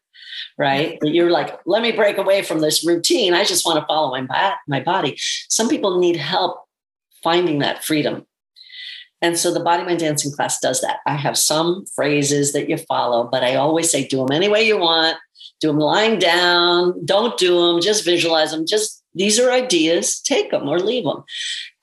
[0.57, 0.97] right?
[1.01, 3.33] You're like, let me break away from this routine.
[3.33, 5.17] I just want to follow my, my body.
[5.49, 6.63] Some people need help
[7.23, 8.25] finding that freedom.
[9.21, 10.97] And so the body mind dancing class does that.
[11.05, 14.67] I have some phrases that you follow, but I always say, do them any way
[14.67, 15.17] you want
[15.63, 18.65] do them lying down, don't do them, just visualize them.
[18.67, 21.23] Just these are ideas, take them or leave them.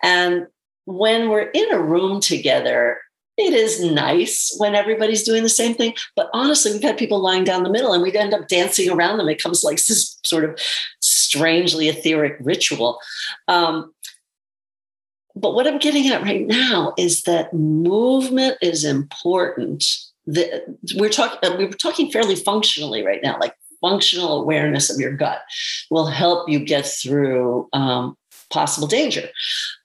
[0.02, 0.46] And
[0.84, 2.98] when we're in a room together,
[3.40, 5.94] it is nice when everybody's doing the same thing.
[6.16, 9.18] But honestly, we've had people lying down the middle and we'd end up dancing around
[9.18, 9.28] them.
[9.28, 10.58] It comes like this sort of
[11.00, 12.98] strangely etheric ritual.
[13.48, 13.92] Um,
[15.36, 19.84] but what I'm getting at right now is that movement is important.
[20.26, 20.62] The,
[20.96, 25.40] we're talking we're talking fairly functionally right now, like functional awareness of your gut
[25.90, 28.16] will help you get through um,
[28.50, 29.28] possible danger.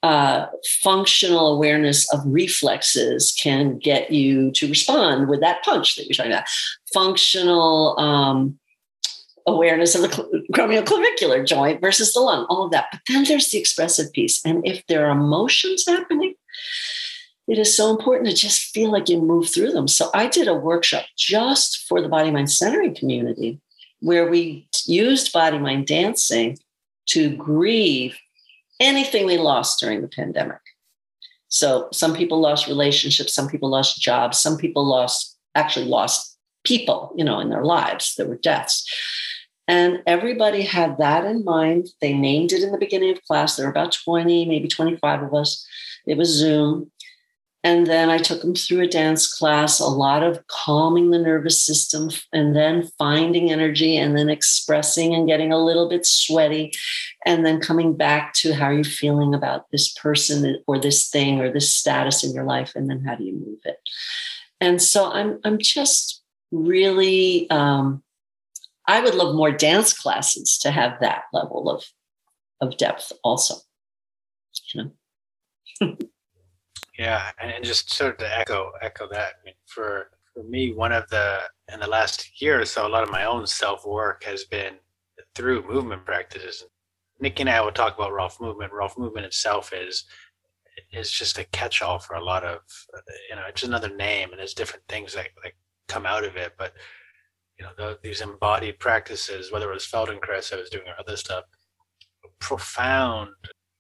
[0.04, 0.48] Uh,
[0.84, 6.32] functional awareness of reflexes can get you to respond with that punch that you're talking
[6.32, 6.46] about.
[6.94, 8.60] Functional um,
[9.48, 12.88] awareness of the acromioclavicular joint versus the lung, all of that.
[12.92, 14.44] But then there's the expressive piece.
[14.46, 16.36] And if there are emotions happening,
[17.48, 19.88] it is so important to just feel like you move through them.
[19.88, 23.62] So I did a workshop just for the body mind centering community
[24.00, 26.58] where we used body mind dancing
[27.08, 28.18] to grieve
[28.80, 30.60] anything we lost during the pandemic.
[31.48, 37.14] So some people lost relationships, some people lost jobs, some people lost actually lost people,
[37.16, 38.16] you know, in their lives.
[38.16, 38.86] There were deaths.
[39.68, 41.88] And everybody had that in mind.
[42.02, 43.56] They named it in the beginning of class.
[43.56, 45.66] There were about 20, maybe 25 of us.
[46.06, 46.92] It was Zoom.
[47.66, 51.60] And then I took them through a dance class, a lot of calming the nervous
[51.60, 56.74] system, and then finding energy, and then expressing and getting a little bit sweaty,
[57.26, 61.42] and then coming back to how are you're feeling about this person or this thing
[61.42, 63.78] or this status in your life, and then how do you move it.
[64.62, 68.04] And so I'm I'm just really um,
[68.88, 71.84] I would love more dance classes to have that level of
[72.62, 73.56] of depth also.
[74.76, 74.92] You
[75.82, 75.98] know.
[76.98, 80.92] Yeah, and just sort of to echo echo that, I mean, for for me, one
[80.92, 81.40] of the
[81.74, 84.76] in the last year or so, a lot of my own self work has been
[85.34, 86.64] through movement practices.
[87.20, 88.74] Nikki and I will talk about Rolf movement.
[88.74, 90.06] Rolf movement itself is
[90.92, 92.60] is just a catch all for a lot of
[93.30, 95.54] you know it's another name and there's different things that, that
[95.88, 96.74] come out of it but
[97.58, 101.16] you know the, these embodied practices whether it was feldenkrais i was doing or other
[101.16, 101.44] stuff
[102.40, 103.30] profound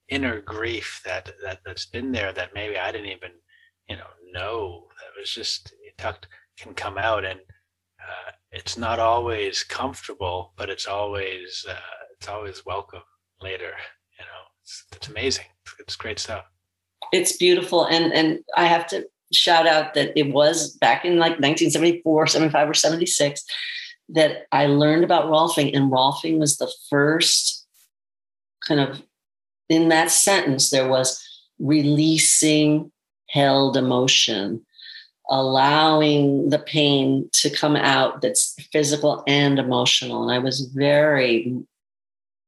[0.09, 3.31] inner grief that, that that's been there that maybe I didn't even
[3.89, 4.87] you know know.
[4.99, 6.27] That was just tucked
[6.57, 7.39] can come out and
[7.99, 11.75] uh, it's not always comfortable but it's always uh,
[12.17, 13.03] it's always welcome
[13.41, 13.73] later
[14.19, 14.41] you know.
[14.61, 15.45] It's, it's amazing.
[15.79, 16.45] It's great stuff.
[17.11, 21.39] It's beautiful and and I have to shout out that it was back in like
[21.39, 23.43] 1974 75 or 76
[24.09, 27.65] that I learned about Rolfing and Rolfing was the first
[28.67, 29.01] kind of
[29.69, 31.21] in that sentence, there was
[31.59, 32.91] releasing
[33.29, 34.65] held emotion,
[35.29, 40.23] allowing the pain to come out that's physical and emotional.
[40.23, 41.55] And I was very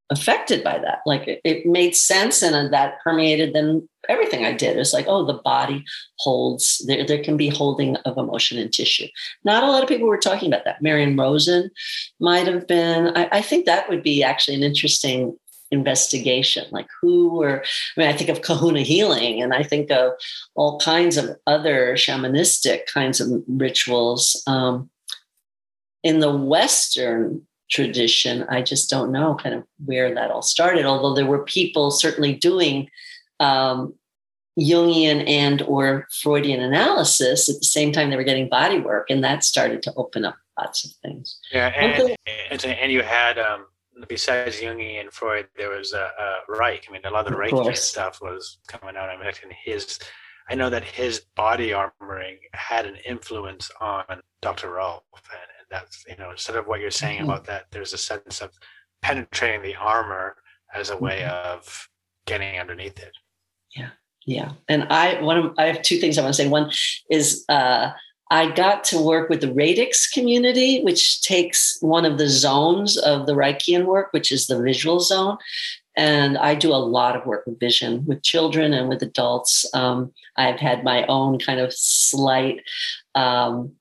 [0.09, 0.99] affected by that.
[1.05, 4.77] Like it, it made sense and that permeated then everything I did.
[4.77, 5.83] It's like, oh, the body
[6.19, 9.07] holds, there, there can be holding of emotion and tissue.
[9.43, 10.81] Not a lot of people were talking about that.
[10.81, 11.69] Marion Rosen
[12.19, 13.17] might have been.
[13.17, 15.37] I, I think that would be actually an interesting
[15.71, 17.63] investigation like who were
[17.97, 20.13] i mean i think of kahuna healing and i think of
[20.55, 24.41] all kinds of other shamanistic kinds of rituals.
[24.47, 24.89] Um,
[26.03, 31.13] in the western tradition i just don't know kind of where that all started although
[31.13, 32.89] there were people certainly doing
[33.39, 33.93] um,
[34.57, 39.23] jungian and or freudian analysis at the same time they were getting body work and
[39.23, 41.39] that started to open up lots of things.
[41.51, 42.15] Yeah and,
[42.49, 43.65] and, and you had um
[44.07, 46.85] besides Jungi and Freud, there was uh, uh, Reich.
[46.87, 49.09] I mean, a lot of the Reiki stuff was coming out.
[49.09, 49.31] I mean,
[49.63, 49.99] his,
[50.49, 54.03] I know that his body armoring had an influence on
[54.41, 54.71] Dr.
[54.71, 57.29] Rolf, and, and that's you know, instead of what you're saying mm-hmm.
[57.29, 58.51] about that, there's a sense of
[59.01, 60.35] penetrating the armor
[60.73, 61.49] as a way mm-hmm.
[61.49, 61.89] of
[62.25, 63.13] getting underneath it.
[63.75, 63.89] Yeah,
[64.25, 64.51] yeah.
[64.67, 66.49] And I one of I have two things I want to say.
[66.49, 66.71] One
[67.09, 67.45] is.
[67.49, 67.91] uh
[68.29, 73.25] I got to work with the radix community, which takes one of the zones of
[73.25, 75.37] the Reichian work, which is the visual zone.
[75.95, 79.65] And I do a lot of work with vision with children and with adults.
[79.73, 82.61] Um, I've had my own kind of slight
[83.15, 83.71] um,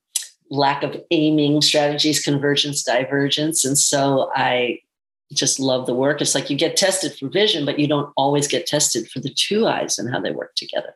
[0.50, 3.64] lack of aiming strategies, convergence, divergence.
[3.64, 4.78] And so I
[5.32, 6.20] just love the work.
[6.22, 9.34] It's like you get tested for vision, but you don't always get tested for the
[9.34, 10.94] two eyes and how they work together.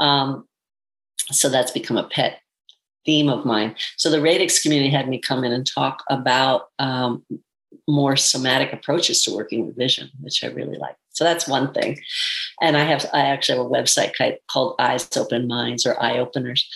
[0.00, 0.46] Um,
[1.30, 2.41] so that's become a pet
[3.04, 3.74] theme of mine.
[3.96, 7.24] So the radix community had me come in and talk about um,
[7.88, 10.96] more somatic approaches to working with vision, which I really like.
[11.10, 12.00] So that's one thing.
[12.60, 14.12] And I have I actually have a website
[14.50, 16.68] called Eyes Open Minds or Eye Openers.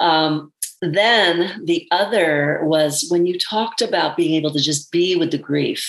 [0.00, 5.30] Um, then the other was when you talked about being able to just be with
[5.30, 5.86] the grief.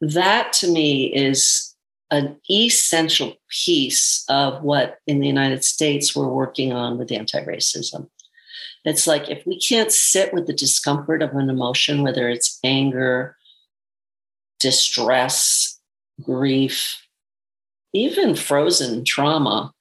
[0.00, 1.73] That to me is
[2.14, 8.08] an essential piece of what in the United States we're working on with anti racism.
[8.84, 13.36] It's like if we can't sit with the discomfort of an emotion, whether it's anger,
[14.60, 15.80] distress,
[16.22, 17.02] grief,
[17.92, 19.72] even frozen trauma,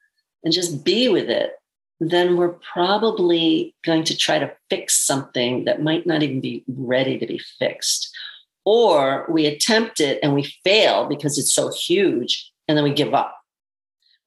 [0.43, 1.53] and just be with it,
[1.99, 7.17] then we're probably going to try to fix something that might not even be ready
[7.17, 8.12] to be fixed.
[8.65, 13.13] Or we attempt it and we fail because it's so huge and then we give
[13.13, 13.37] up.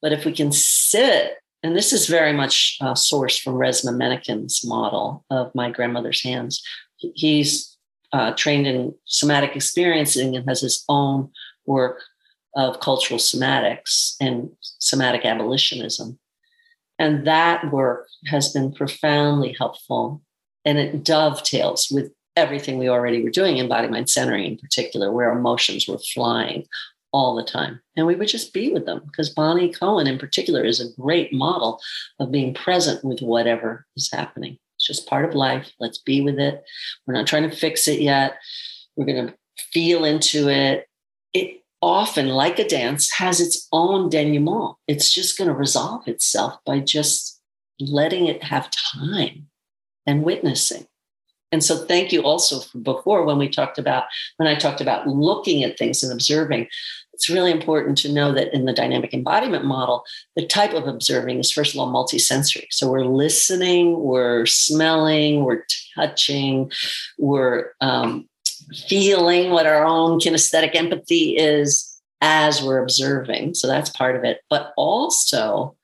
[0.03, 4.65] But if we can sit, and this is very much uh, sourced from Resmaa Menakem's
[4.65, 6.63] model of my grandmother's hands.
[6.97, 7.77] He's
[8.13, 11.31] uh, trained in somatic experiencing and has his own
[11.67, 12.03] work
[12.55, 16.19] of cultural somatics and somatic abolitionism.
[16.99, 20.23] And that work has been profoundly helpful.
[20.65, 25.11] And it dovetails with everything we already were doing in body mind centering, in particular,
[25.11, 26.67] where emotions were flying
[27.13, 27.81] all the time.
[27.97, 31.33] And we would just be with them because Bonnie Cohen, in particular, is a great
[31.33, 31.81] model
[32.21, 34.59] of being present with whatever is happening.
[34.77, 35.71] It's just part of life.
[35.81, 36.63] Let's be with it.
[37.07, 38.37] We're not trying to fix it yet.
[38.97, 39.35] We're going to
[39.73, 40.87] feel into it.
[41.33, 44.77] It often, like a dance, has its own denouement.
[44.87, 47.41] It's just going to resolve itself by just
[47.81, 49.47] letting it have time
[50.07, 50.87] and witnessing.
[51.53, 54.05] And so, thank you also for before when we talked about,
[54.37, 56.69] when I talked about looking at things and observing.
[57.13, 61.39] It's really important to know that in the dynamic embodiment model, the type of observing
[61.39, 62.67] is first of all multisensory.
[62.71, 66.71] So we're listening, we're smelling, we're touching,
[67.17, 68.29] we're um,
[68.87, 73.55] feeling what our own kinesthetic empathy is as we're observing.
[73.55, 74.41] So that's part of it.
[74.51, 75.77] But also,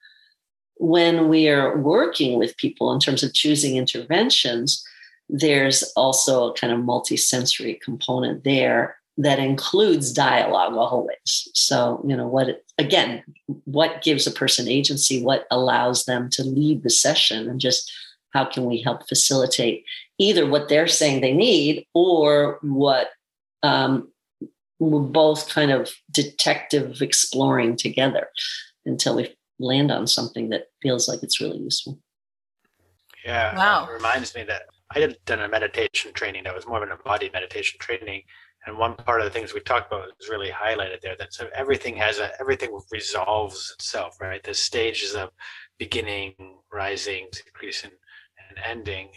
[0.76, 4.84] when we are working with people in terms of choosing interventions,
[5.32, 11.48] there's also a kind of multisensory component there that includes dialogue always.
[11.54, 13.24] So, you know, what, again,
[13.64, 17.90] what gives a person agency, what allows them to lead the session, and just
[18.34, 19.84] how can we help facilitate
[20.18, 23.08] either what they're saying they need or what
[23.62, 24.10] um,
[24.78, 28.28] we're both kind of detective exploring together
[28.84, 31.98] until we land on something that feels like it's really useful.
[33.24, 33.56] Yeah.
[33.56, 33.86] Wow.
[33.88, 34.62] It reminds me that
[34.94, 38.22] I did done a meditation training that was more of an embodied meditation training.
[38.66, 41.48] And one part of the things we talked about is really highlighted there that so
[41.54, 44.42] everything has a everything resolves itself, right?
[44.42, 45.30] The stages of
[45.78, 46.34] beginning,
[46.72, 47.90] rising, decreasing,
[48.48, 49.08] and ending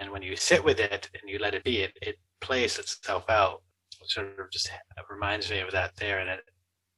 [0.00, 3.28] and when you sit with it and you let it be, it, it plays itself
[3.28, 3.62] out.
[4.00, 4.70] It sort of just
[5.10, 6.20] reminds me of that there.
[6.20, 6.40] And it,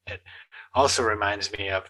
[0.07, 0.21] it
[0.75, 1.83] also reminds me of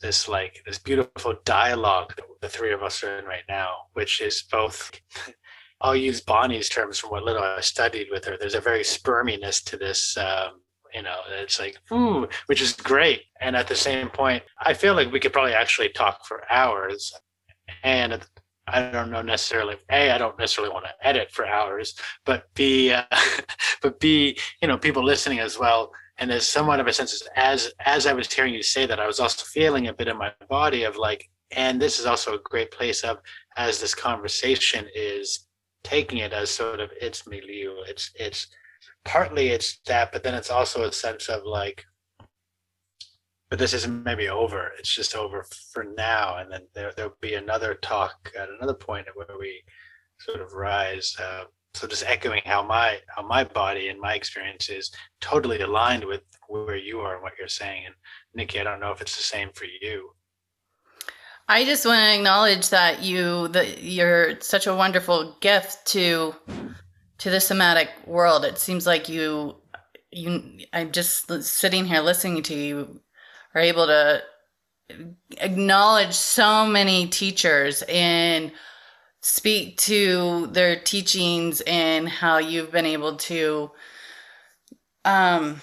[0.00, 4.20] this like this beautiful dialogue that the three of us are in right now, which
[4.20, 4.92] is both
[5.80, 8.36] I'll use Bonnie's terms from what little I studied with her.
[8.38, 10.60] There's a very sperminess to this um,
[10.94, 14.94] you know it's like ooh which is great and at the same point i feel
[14.94, 17.12] like we could probably actually talk for hours
[17.84, 18.26] and
[18.70, 19.76] I don't know necessarily.
[19.90, 23.04] A, I don't necessarily want to edit for hours, but B, uh,
[23.82, 25.92] but B, you know, people listening as well.
[26.18, 29.06] And there's somewhat of a sense as as I was hearing you say that, I
[29.06, 32.40] was also feeling a bit in my body of like, and this is also a
[32.44, 33.18] great place of
[33.56, 35.47] as this conversation is
[35.88, 37.72] taking it as sort of its milieu.
[37.86, 38.48] It's it's
[39.04, 41.84] partly it's that, but then it's also a sense of like
[43.50, 44.72] but this isn't maybe over.
[44.78, 49.06] It's just over for now, and then there there'll be another talk at another point
[49.14, 49.62] where we
[50.20, 51.16] sort of rise.
[51.18, 56.04] Uh, so just echoing how my how my body and my experience is totally aligned
[56.04, 57.86] with where you are and what you're saying.
[57.86, 57.94] And
[58.34, 60.10] Nikki, I don't know if it's the same for you.
[61.48, 66.34] I just want to acknowledge that you that you're such a wonderful gift to
[67.18, 68.44] to the somatic world.
[68.44, 69.56] It seems like you
[70.12, 73.00] you I'm just sitting here listening to you
[73.54, 74.22] are able to
[75.38, 78.52] acknowledge so many teachers and
[79.22, 83.70] speak to their teachings and how you've been able to
[85.06, 85.60] um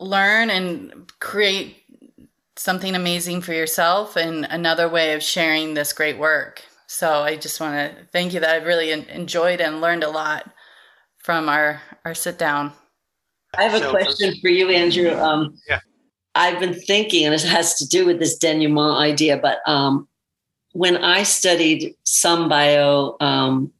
[0.00, 1.83] learn and create
[2.64, 6.62] something amazing for yourself and another way of sharing this great work.
[6.86, 10.50] So I just want to thank you that I've really enjoyed and learned a lot
[11.18, 12.72] from our our sit down.
[13.52, 15.10] I have a so, question for you, Andrew.
[15.10, 15.80] Um, yeah.
[16.34, 20.08] I've been thinking, and it has to do with this denouement idea, but um,
[20.72, 23.70] when I studied some bio um,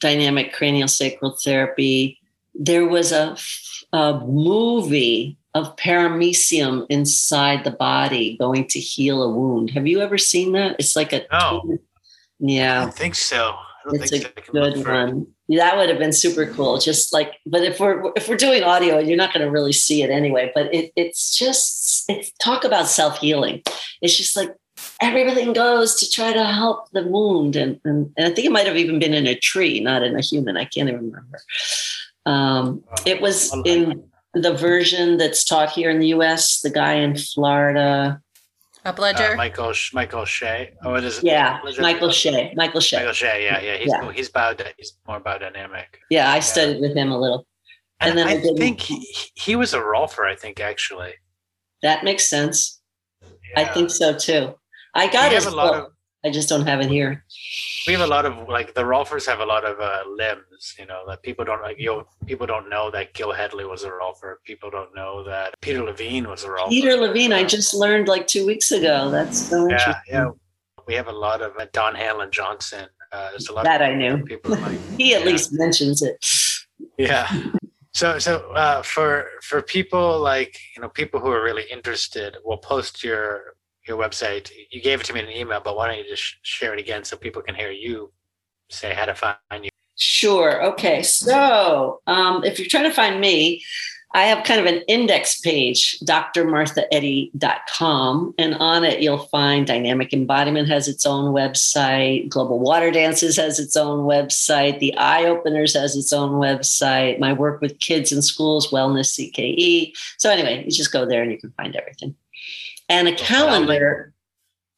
[0.00, 2.20] dynamic cranial sacral therapy,
[2.54, 3.34] there was a,
[3.94, 9.70] a movie of paramecium inside the body going to heal a wound.
[9.70, 10.76] Have you ever seen that?
[10.78, 11.78] It's like a no.
[12.38, 12.84] Yeah.
[12.84, 13.56] I think so.
[13.86, 14.52] Don't it's think a so.
[14.52, 15.26] good one.
[15.48, 16.78] That would have been super cool.
[16.78, 20.02] Just like, but if we're if we're doing audio, you're not going to really see
[20.02, 20.52] it anyway.
[20.54, 23.62] But it, it's just it's talk about self healing.
[24.02, 24.54] It's just like
[25.00, 28.66] everything goes to try to help the wound, and, and and I think it might
[28.66, 30.56] have even been in a tree, not in a human.
[30.56, 31.40] I can't even remember.
[32.26, 34.02] Um, it was in
[34.42, 36.60] the version that's taught here in the U.S.
[36.60, 38.20] The guy in Florida.
[38.84, 39.32] Upledger.
[39.32, 40.74] Uh, Michael Michael Shea.
[40.84, 41.20] Oh, it is.
[41.22, 42.52] Yeah, Michael Shea.
[42.54, 42.98] Michael Shea.
[42.98, 43.44] Michael Shea.
[43.44, 43.76] Yeah, yeah.
[43.76, 44.12] He's yeah.
[44.12, 44.54] he's bio.
[44.76, 45.86] He's more biodynamic.
[46.10, 47.46] Yeah, I studied with him a little.
[47.98, 50.24] And, and then I, I think he, he was a rolfer.
[50.30, 51.14] I think actually.
[51.82, 52.80] That makes sense.
[53.22, 53.62] Yeah.
[53.62, 54.54] I think so too.
[54.94, 55.74] I got his book.
[55.74, 55.92] Of,
[56.24, 57.24] I just don't have it here.
[57.86, 60.86] We have a lot of like the rolfers have a lot of uh, limbs, you
[60.86, 61.78] know, that people don't like.
[61.78, 64.36] You know, people don't know that Gil Hedley was a rolfer.
[64.44, 66.68] People don't know that Peter Levine was a rolfer.
[66.68, 69.10] Peter Levine, I just learned like two weeks ago.
[69.10, 70.30] That's so yeah, yeah.
[70.88, 72.88] We have a lot of uh, Don Hanlon Johnson.
[73.12, 74.24] Uh, there's a lot that I knew.
[74.24, 75.26] People like, he at yeah.
[75.26, 76.24] least mentions it.
[76.98, 77.28] Yeah.
[77.92, 82.58] So, so uh, for for people like you know people who are really interested, we'll
[82.58, 83.55] post your
[83.86, 84.50] your website.
[84.70, 86.80] You gave it to me in an email, but why don't you just share it
[86.80, 88.10] again so people can hear you
[88.68, 89.68] say how to find you?
[89.96, 90.64] Sure.
[90.64, 91.02] Okay.
[91.02, 93.62] So um, if you're trying to find me,
[94.14, 98.34] I have kind of an index page, drmarthaeddy.com.
[98.38, 102.30] And on it, you'll find Dynamic Embodiment has its own website.
[102.30, 104.78] Global Water Dances has its own website.
[104.78, 107.18] The Eye Openers has its own website.
[107.18, 109.92] My work with kids in schools, Wellness CKE.
[110.18, 112.14] So, anyway, you just go there and you can find everything
[112.88, 114.14] and a calendar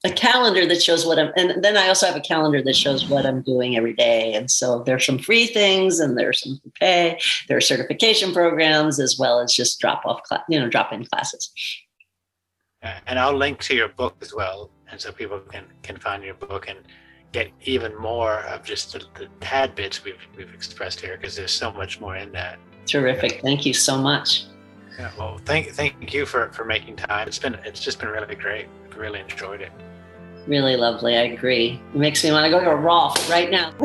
[0.05, 3.09] a calendar that shows what I'm, and then I also have a calendar that shows
[3.09, 4.33] what I'm doing every day.
[4.33, 7.19] And so there's some free things and there's some to pay.
[7.49, 11.05] There are certification programs as well as just drop off, class, you know, drop in
[11.05, 11.51] classes.
[12.81, 14.71] And I'll link to your book as well.
[14.89, 16.79] And so people can, can find your book and
[17.33, 21.51] get even more of just the, the tad bits we've, we've expressed here because there's
[21.51, 22.61] so much more in that.
[22.87, 23.41] Terrific.
[23.43, 24.45] Thank you so much.
[24.99, 27.29] Yeah, well, thank thank you for for making time.
[27.29, 28.67] It's been it's just been really great.
[28.87, 29.71] I've really enjoyed it.
[30.47, 31.17] Really lovely.
[31.17, 31.81] I agree.
[31.95, 33.71] It makes me want to go to a Rolf right now.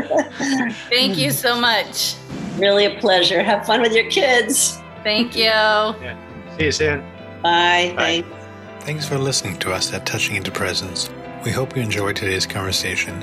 [0.89, 2.15] thank you so much.
[2.57, 3.43] Really a pleasure.
[3.43, 4.79] Have fun with your kids.
[5.03, 5.43] Thank you.
[5.43, 6.17] Yeah.
[6.57, 7.01] See you soon.
[7.41, 7.93] Bye.
[7.97, 8.21] Bye.
[8.21, 8.85] Thanks.
[8.85, 11.09] Thanks for listening to us at Touching into Presence.
[11.43, 13.21] We hope you enjoyed today's conversation.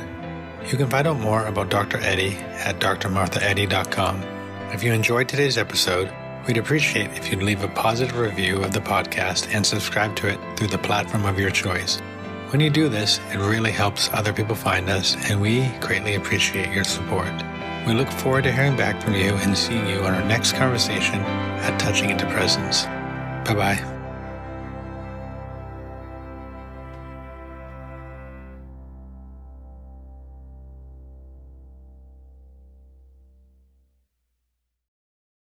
[0.70, 1.96] You can find out more about Dr.
[1.98, 4.22] Eddy at drmarthaeddy.com.
[4.72, 6.12] If you enjoyed today's episode,
[6.46, 10.38] We'd appreciate if you'd leave a positive review of the podcast and subscribe to it
[10.56, 12.00] through the platform of your choice.
[12.50, 16.72] When you do this, it really helps other people find us, and we greatly appreciate
[16.72, 17.30] your support.
[17.86, 21.20] We look forward to hearing back from you and seeing you on our next conversation
[21.20, 22.84] at Touching into Presence.
[23.46, 23.99] Bye bye.